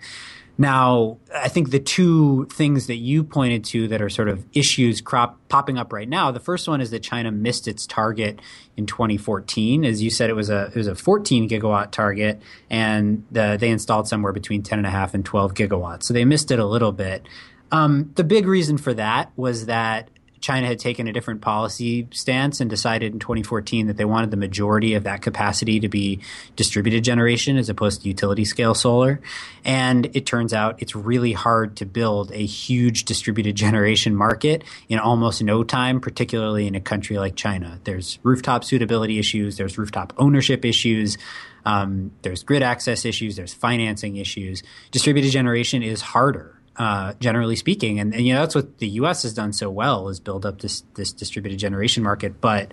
[0.58, 5.02] Now, I think the two things that you pointed to that are sort of issues
[5.02, 6.32] crop, popping up right now.
[6.32, 8.40] The first one is that China missed its target
[8.78, 9.84] in 2014.
[9.84, 13.70] As you said, it was a it was a 14 gigawatt target, and the, they
[13.70, 16.04] installed somewhere between 10 and a half and 12 gigawatts.
[16.04, 17.28] So they missed it a little bit.
[17.74, 20.10] Um, the big reason for that was that
[20.46, 24.38] China had taken a different policy stance and decided in 2014 that they wanted the
[24.38, 26.20] majority of that capacity to be
[26.56, 29.20] distributed generation as opposed to utility scale solar.
[29.64, 35.00] And it turns out it's really hard to build a huge distributed generation market in
[35.00, 37.80] almost no time, particularly in a country like China.
[37.84, 41.18] There's rooftop suitability issues, there's rooftop ownership issues.
[41.66, 44.62] Um, there's grid access issues, there's financing issues.
[44.92, 48.00] Distributed generation is harder uh, generally speaking.
[48.00, 49.24] And, and, you know that's what the U.S.
[49.24, 52.42] has done so well is build up this this distributed generation market.
[52.42, 52.72] But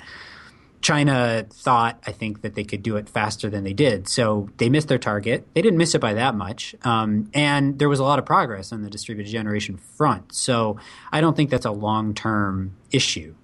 [0.82, 4.08] China thought, I think, that they could do it faster than they did.
[4.08, 5.46] So they missed their target.
[5.54, 6.74] They didn't miss it by that much.
[6.82, 10.34] Um, and there was a lot of progress on the distributed generation front.
[10.34, 10.78] So
[11.12, 13.34] I don't think that's a long term issue.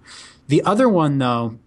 [0.49, 1.59] The other one, though,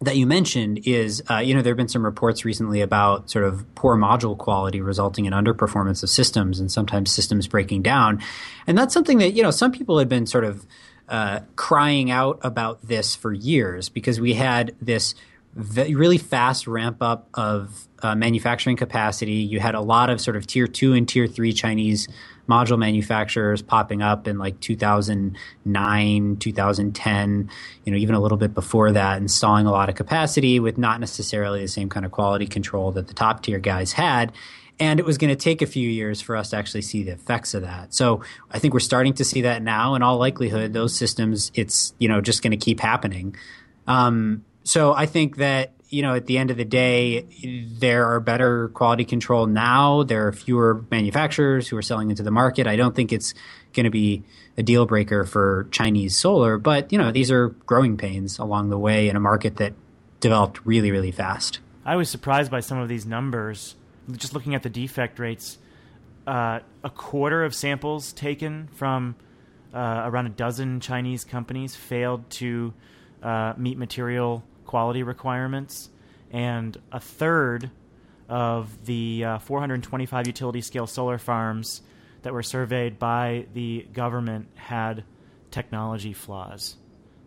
[0.00, 3.44] that you mentioned is, uh, you know, there have been some reports recently about sort
[3.44, 8.22] of poor module quality resulting in underperformance of systems and sometimes systems breaking down.
[8.66, 10.66] And that's something that, you know, some people had been sort of
[11.08, 15.14] uh, crying out about this for years because we had this
[15.54, 19.32] really fast ramp up of uh, manufacturing capacity.
[19.32, 22.08] You had a lot of sort of tier two and tier three Chinese
[22.50, 27.50] module manufacturers popping up in like 2009, 2010,
[27.84, 30.98] you know, even a little bit before that, installing a lot of capacity with not
[31.00, 34.32] necessarily the same kind of quality control that the top tier guys had.
[34.80, 37.12] And it was going to take a few years for us to actually see the
[37.12, 37.94] effects of that.
[37.94, 39.94] So I think we're starting to see that now.
[39.94, 43.36] In all likelihood, those systems, it's you know just going to keep happening.
[43.86, 47.26] Um, so I think that you know, at the end of the day,
[47.78, 50.04] there are better quality control now.
[50.04, 52.68] There are fewer manufacturers who are selling into the market.
[52.68, 53.34] I don't think it's
[53.72, 54.22] going to be
[54.56, 58.78] a deal breaker for Chinese solar, but you know, these are growing pains along the
[58.78, 59.74] way in a market that
[60.20, 61.58] developed really, really fast.
[61.84, 63.74] I was surprised by some of these numbers.
[64.12, 65.58] Just looking at the defect rates,
[66.26, 69.16] uh, a quarter of samples taken from
[69.74, 72.74] uh, around a dozen Chinese companies failed to
[73.22, 75.90] uh, meet material quality requirements,
[76.30, 77.72] and a third
[78.28, 81.82] of the uh, 425 utility scale solar farms
[82.22, 85.02] that were surveyed by the government had
[85.50, 86.76] technology flaws.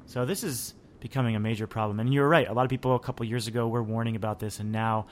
[0.05, 1.99] So this is becoming a major problem.
[1.99, 4.61] And you're right, a lot of people a couple years ago were warning about this,
[4.61, 5.07] and now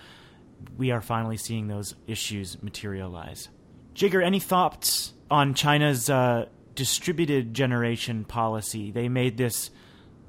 [0.77, 3.49] we are finally seeing those issues materialize.
[3.93, 8.89] Jigar, any thoughts on China's uh, distributed generation policy?
[8.89, 9.69] They made this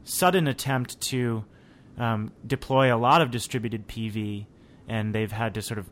[0.03, 1.45] sudden attempt to
[1.99, 4.47] um, deploy a lot of distributed PV,
[4.89, 5.91] and they've had to sort of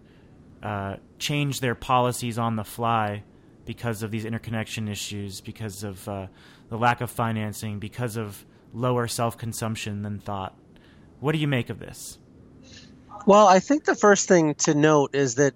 [0.63, 3.23] uh, change their policies on the fly
[3.65, 6.27] because of these interconnection issues, because of uh,
[6.69, 10.57] the lack of financing, because of lower self consumption than thought.
[11.21, 12.19] What do you make of this?
[13.27, 15.55] Well, I think the first thing to note is that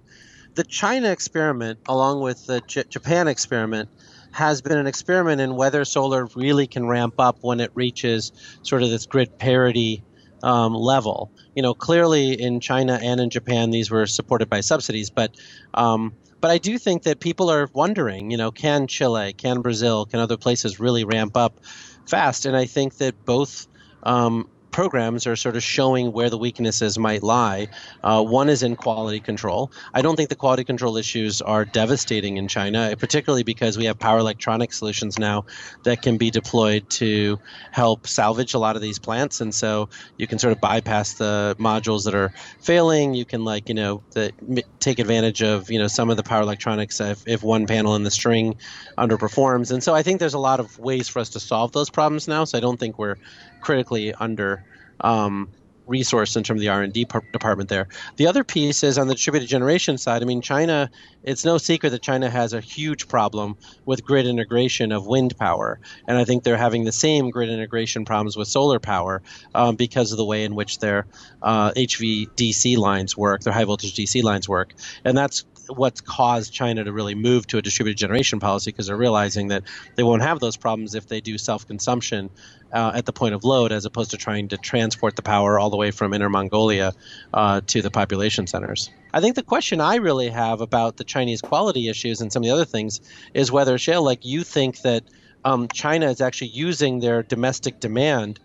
[0.55, 3.89] the China experiment, along with the J- Japan experiment,
[4.33, 8.33] has been an experiment in whether solar really can ramp up when it reaches
[8.63, 10.03] sort of this grid parity
[10.45, 11.33] um, level.
[11.55, 15.35] You know, clearly in China and in Japan, these were supported by subsidies, but
[15.73, 20.05] um, but I do think that people are wondering, you know, can Chile, can Brazil,
[20.05, 21.59] can other places really ramp up
[22.07, 22.45] fast?
[22.45, 23.67] And I think that both
[24.03, 27.69] um, programs are sort of showing where the weaknesses might lie.
[28.03, 29.71] Uh, one is in quality control.
[29.95, 34.01] I don't think the quality control issues are devastating in China, particularly because we have
[34.01, 35.45] power electronic solutions now
[35.85, 37.39] that can be deployed to
[37.71, 39.41] help salvage a lot of these plants.
[39.41, 43.15] And so you can sort of bypass the modules that are failing.
[43.15, 44.33] You can, like, you know, the,
[44.81, 48.03] take advantage of, you know, some of the power electronics if, if one panel in
[48.03, 48.57] the string
[48.99, 49.71] underperforms.
[49.71, 52.27] And so I think there's a lot of ways for us to solve those problems
[52.27, 52.43] now.
[52.43, 53.19] So I don't think we're
[53.65, 54.63] critically under
[55.01, 55.49] um,
[55.87, 57.89] resource in terms of the R&D department there.
[58.17, 60.23] The other piece is on the distributed generation side.
[60.23, 60.91] I mean, China,
[61.23, 65.79] it's no secret that China has a huge problem with grid integration of wind power.
[66.07, 69.23] And I think they're having the same grid integration problems with solar power
[69.55, 71.07] um, because of the way in which their
[71.43, 74.75] uh, HVDC lines work, their high voltage DC lines work.
[75.05, 78.97] And that's what's caused China to really move to a distributed generation policy because they're
[78.97, 79.63] realizing that
[79.95, 82.31] they won't have those problems if they do self consumption
[82.75, 85.71] uh, at the point of load as opposed to trying to transport the power all
[85.71, 86.93] the way from Inner Mongolia
[87.33, 88.91] uh, to the population centers.
[89.15, 92.49] I think the question I really have about the Chinese quality issues and some of
[92.49, 93.01] the other things
[93.33, 95.05] is whether, Shayle, like you think that
[95.45, 98.41] um, China is actually using their domestic demand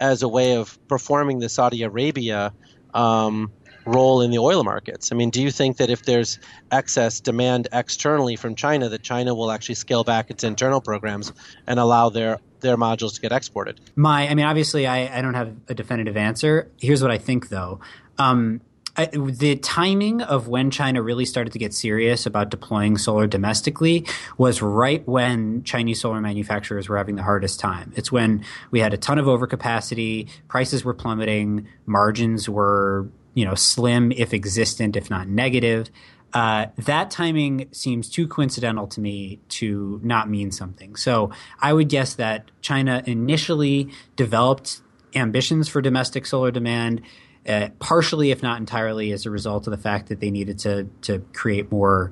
[0.00, 2.52] as a way of performing the Saudi Arabia
[2.94, 3.52] um,
[3.84, 5.12] role in the oil markets?
[5.12, 6.38] I mean, do you think that if there's
[6.70, 11.32] excess demand externally from China, that China will actually scale back its internal programs
[11.66, 13.80] and allow their their modules to get exported?
[13.94, 16.70] My, I mean, obviously, I, I don't have a definitive answer.
[16.80, 17.80] Here's what I think, though.
[18.18, 18.60] Um,
[18.96, 24.06] I, the timing of when China really started to get serious about deploying solar domestically
[24.38, 27.92] was right when Chinese solar manufacturers were having the hardest time.
[27.96, 33.56] It's when we had a ton of overcapacity, prices were plummeting, margins were you know
[33.56, 35.90] slim if existent, if not negative.
[36.34, 40.96] Uh, that timing seems too coincidental to me to not mean something.
[40.96, 41.30] So
[41.60, 44.80] I would guess that China initially developed
[45.14, 47.02] ambitions for domestic solar demand,
[47.48, 50.88] uh, partially, if not entirely, as a result of the fact that they needed to
[51.02, 52.10] to create more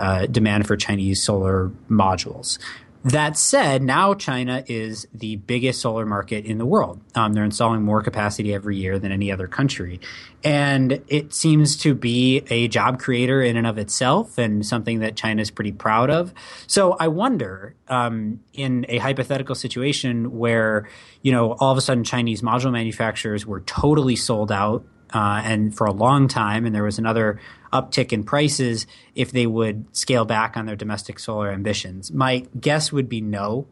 [0.00, 2.58] uh, demand for Chinese solar modules.
[3.02, 7.00] That said, now China is the biggest solar market in the world.
[7.14, 10.00] Um, they're installing more capacity every year than any other country.
[10.44, 15.16] And it seems to be a job creator in and of itself and something that
[15.16, 16.34] China is pretty proud of.
[16.66, 20.86] So I wonder, um, in a hypothetical situation where,
[21.22, 25.74] you know, all of a sudden Chinese module manufacturers were totally sold out uh, and
[25.74, 27.40] for a long time, and there was another
[27.72, 32.12] uptick in prices if they would scale back on their domestic solar ambitions.
[32.12, 33.66] My guess would be no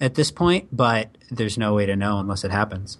[0.00, 2.98] at this point, but there's no way to know unless it happens.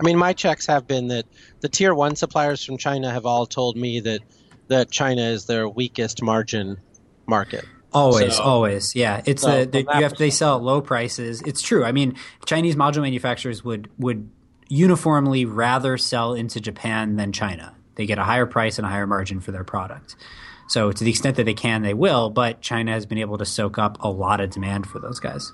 [0.00, 1.26] I mean, my checks have been that
[1.60, 4.20] the tier one suppliers from China have all told me that
[4.68, 6.78] that China is their weakest margin
[7.26, 7.64] market.
[7.92, 9.22] Always, so, always, yeah.
[9.26, 11.42] It's so a, they, you have they sell at low prices.
[11.42, 11.84] It's true.
[11.84, 12.16] I mean,
[12.46, 14.30] Chinese module manufacturers would would
[14.68, 17.74] uniformly rather sell into Japan than China.
[17.94, 20.16] They get a higher price and a higher margin for their product.
[20.68, 23.44] So, to the extent that they can, they will, but China has been able to
[23.44, 25.52] soak up a lot of demand for those guys.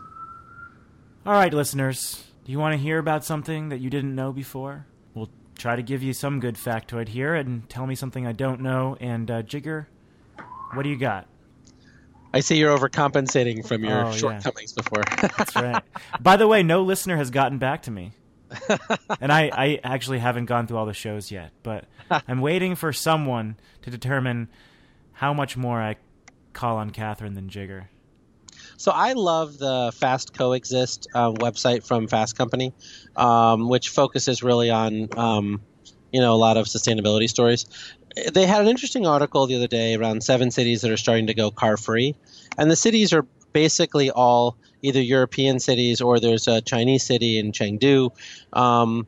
[1.26, 4.86] All right, listeners, do you want to hear about something that you didn't know before?
[5.14, 8.60] We'll try to give you some good factoid here and tell me something I don't
[8.60, 8.96] know.
[9.00, 9.86] And, uh, Jigar,
[10.72, 11.26] what do you got?
[12.32, 14.82] I see you're overcompensating from your oh, shortcomings yeah.
[14.82, 15.30] before.
[15.36, 15.82] That's right.
[16.20, 18.12] By the way, no listener has gotten back to me.
[19.20, 21.84] and I, I actually haven't gone through all the shows yet, but
[22.28, 24.48] I'm waiting for someone to determine
[25.12, 25.96] how much more I
[26.52, 27.86] call on Katherine than Jigar.
[28.76, 32.72] So I love the Fast Coexist uh, website from Fast Company,
[33.16, 35.60] um, which focuses really on um,
[36.12, 37.66] you know a lot of sustainability stories.
[38.32, 41.34] They had an interesting article the other day around seven cities that are starting to
[41.34, 42.14] go car free,
[42.56, 47.52] and the cities are basically all either European cities or there's a Chinese city in
[47.52, 48.10] Chengdu.
[48.52, 49.06] Um,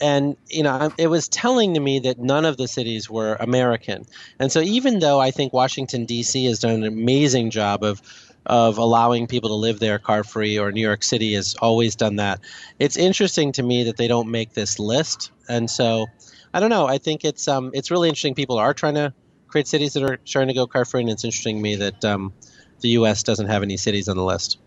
[0.00, 4.04] and you know it was telling to me that none of the cities were american.
[4.38, 8.00] And so even though i think washington d.c has done an amazing job of
[8.46, 12.16] of allowing people to live there car free or new york city has always done
[12.16, 12.40] that
[12.78, 15.30] it's interesting to me that they don't make this list.
[15.48, 16.06] And so
[16.54, 16.86] i don't know.
[16.86, 18.34] I think it's um it's really interesting.
[18.34, 19.12] People are trying to
[19.48, 22.04] create cities that are trying to go car free and it's interesting to me that
[22.04, 22.32] um,
[22.80, 24.58] the us doesn't have any cities on the list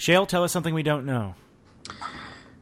[0.00, 1.34] Shayle, tell us something we don't know.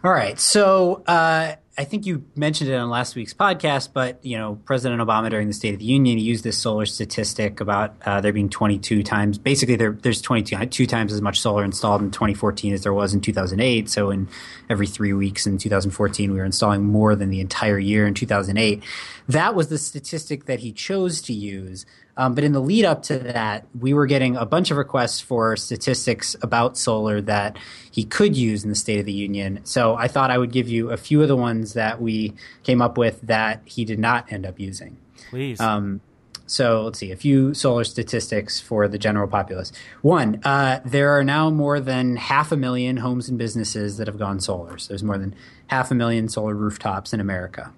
[0.02, 0.38] All right.
[0.40, 5.00] So uh, I think you mentioned it on last week's podcast, but you know, President
[5.00, 8.48] Obama during the State of the Union used this solar statistic about uh, there being
[8.48, 9.38] 22 times.
[9.38, 13.14] Basically, there, there's 22 two times as much solar installed in 2014 as there was
[13.14, 13.88] in 2008.
[13.88, 14.28] So in
[14.68, 18.82] every three weeks in 2014, we were installing more than the entire year in 2008.
[19.28, 21.86] That was the statistic that he chose to use
[22.18, 25.20] um, but in the lead up to that, we were getting a bunch of requests
[25.20, 27.56] for statistics about solar that
[27.92, 29.60] he could use in the State of the Union.
[29.62, 32.82] So I thought I would give you a few of the ones that we came
[32.82, 34.98] up with that he did not end up using.
[35.30, 35.60] Please.
[35.60, 36.00] Um,
[36.46, 39.70] so let's see a few solar statistics for the general populace.
[40.02, 44.18] One, uh, there are now more than half a million homes and businesses that have
[44.18, 44.76] gone solar.
[44.78, 45.36] So there's more than
[45.68, 47.72] half a million solar rooftops in America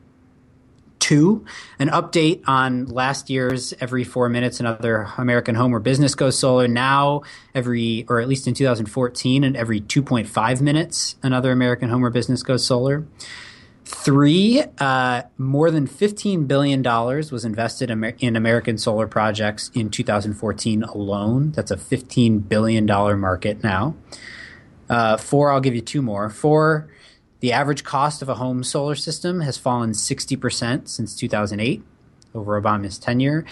[1.11, 1.45] two,
[1.81, 6.69] an update on last year's every four minutes another American home or business goes solar.
[6.69, 12.11] Now, every, or at least in 2014, and every 2.5 minutes another American home or
[12.11, 13.05] business goes solar.
[13.85, 21.51] Three, uh, more than $15 billion was invested in American solar projects in 2014 alone.
[21.51, 23.97] That's a $15 billion market now.
[24.89, 26.31] Uh, four, I'll give you two more.
[26.31, 26.89] Four,
[27.41, 31.82] the average cost of a home solar system has fallen 60% since 2008
[32.34, 33.45] over Obama's tenure.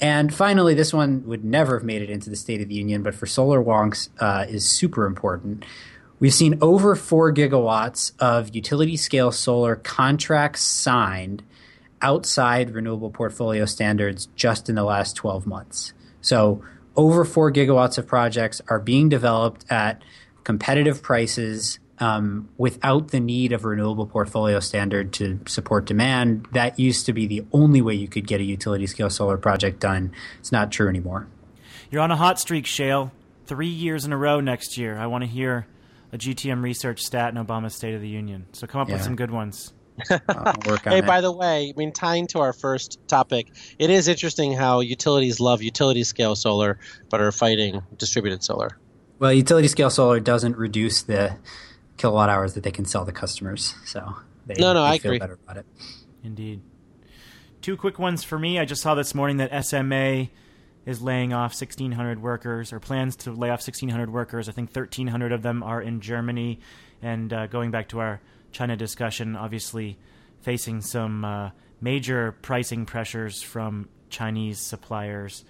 [0.00, 3.02] And finally, this one would never have made it into the State of the Union,
[3.02, 5.64] but for solar wonks uh, is super important.
[6.18, 11.42] We've seen over four gigawatts of utility scale solar contracts signed
[12.02, 15.92] outside renewable portfolio standards just in the last 12 months.
[16.20, 16.62] So,
[16.94, 20.02] over four gigawatts of projects are being developed at
[20.44, 26.46] competitive prices um, without the need of a renewable portfolio standard to support demand.
[26.52, 29.80] That used to be the only way you could get a utility scale solar project
[29.80, 30.12] done.
[30.38, 31.28] It's not true anymore.
[31.90, 33.10] You're on a hot streak, Shayle.
[33.46, 34.98] Three years in a row next year.
[34.98, 35.66] I want to hear
[36.12, 38.46] a GTM research stat in Obama's State of the Union.
[38.52, 38.94] So come up yeah.
[38.94, 39.72] with some good ones.
[40.08, 40.18] hey,
[40.98, 41.06] it.
[41.06, 45.40] by the way, I mean, tying to our first topic, it is interesting how utilities
[45.40, 46.78] love utility scale solar,
[47.08, 48.78] but are fighting distributed solar.
[49.18, 51.38] Well, utility scale solar doesn't reduce the
[51.96, 53.74] kilowatt hours that they can sell to customers.
[53.84, 54.16] So
[54.46, 55.18] they, no, no, they I feel agree.
[55.18, 55.66] better about it.
[56.22, 56.62] Indeed.
[57.62, 58.58] Two quick ones for me.
[58.58, 60.28] I just saw this morning that SMA
[60.84, 64.48] is laying off 1,600 workers or plans to lay off 1,600 workers.
[64.48, 66.60] I think 1,300 of them are in Germany.
[67.02, 68.20] And uh, going back to our
[68.52, 69.98] China discussion, obviously
[70.42, 75.44] facing some uh, major pricing pressures from Chinese suppliers.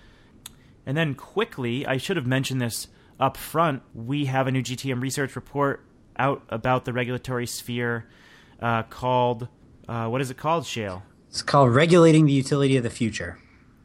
[0.87, 2.89] And then quickly, I should have mentioned this
[3.21, 3.83] up front.
[3.95, 5.85] We have a new GTM research report
[6.19, 8.07] out about the regulatory sphere
[8.61, 9.49] uh, called
[9.89, 11.03] uh, what is it called, Shayle?
[11.29, 13.39] It's called Regulating the Utility of the Future.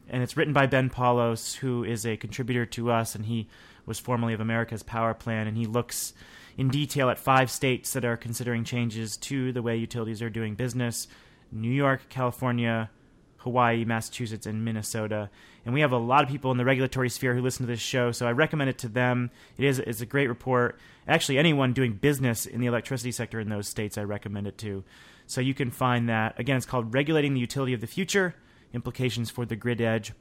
[0.08, 3.48] And it's written by Ben Paulos, who is a contributor to us, and he
[3.86, 6.12] was formerly of America's Power Plan, and he looks
[6.56, 10.54] in detail at five states that are considering changes to the way utilities are doing
[10.54, 11.08] business
[11.50, 12.90] New York, California,
[13.38, 15.28] Hawaii, Massachusetts, and Minnesota.
[15.64, 17.80] And we have a lot of people in the regulatory sphere who listen to this
[17.80, 19.30] show, so I recommend it to them.
[19.56, 20.78] It is it's a great report.
[21.06, 24.84] Actually, anyone doing business in the electricity sector in those states, I recommend it to.
[25.26, 26.38] So you can find that.
[26.38, 28.34] Again, it's called Regulating the Utility of the Future
[28.72, 30.12] Implications for the Grid Edge.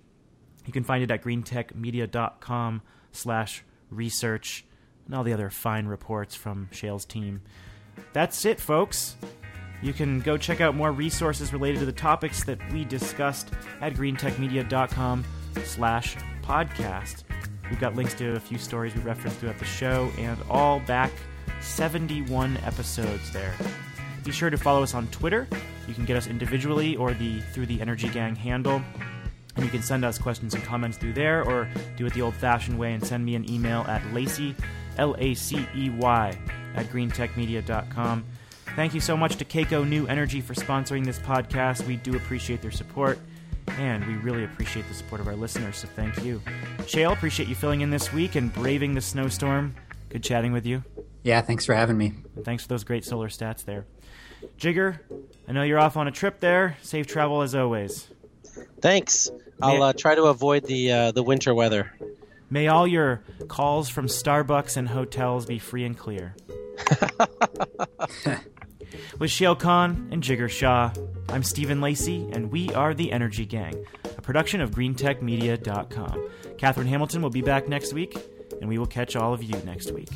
[0.65, 2.81] You can find it at greentechmedia.com
[3.11, 4.63] slash research
[5.05, 7.41] and all the other fine reports from Shayle's team.
[8.13, 9.15] That's it, folks.
[9.81, 13.49] You can go check out more resources related to the topics that we discussed
[13.81, 15.25] at greentechmedia.com
[15.63, 17.23] slash podcast.
[17.69, 21.11] We've got links to a few stories we referenced throughout the show and all back
[21.61, 23.53] 71 episodes there.
[24.23, 25.47] Be sure to follow us on Twitter.
[25.87, 28.81] You can get us individually or the through the Energy Gang handle.
[29.55, 31.67] And you can send us questions and comments through there or
[31.97, 34.55] do it the old fashioned way and send me an email at Lacey,
[34.97, 36.37] L A C E Y,
[36.75, 38.23] at greentechmedia.com.
[38.75, 41.85] Thank you so much to Kaco New Energy for sponsoring this podcast.
[41.85, 43.19] We do appreciate their support,
[43.77, 46.41] and we really appreciate the support of our listeners, so thank you.
[46.79, 49.75] Shayle, appreciate you filling in this week and braving the snowstorm.
[50.09, 50.83] Good chatting with you.
[51.23, 52.13] Yeah, thanks for having me.
[52.35, 53.85] And thanks for those great solar stats there.
[54.57, 54.99] Jigar,
[55.47, 56.77] I know you're off on a trip there.
[56.81, 58.07] Safe travel as always.
[58.79, 59.29] Thanks.
[59.61, 61.93] I'll uh, try to avoid the uh, the winter weather.
[62.49, 66.35] May all your calls from Starbucks and hotels be free and clear.
[69.19, 70.93] With Shayle Kann and Jigar Shah,
[71.29, 73.85] I'm Stephen Lacey, and we are the Energy Gang,
[74.17, 76.29] a production of GreenTechMedia.com.
[76.57, 78.17] Katherine Hamilton will be back next week,
[78.59, 80.09] and we will catch all of you next week.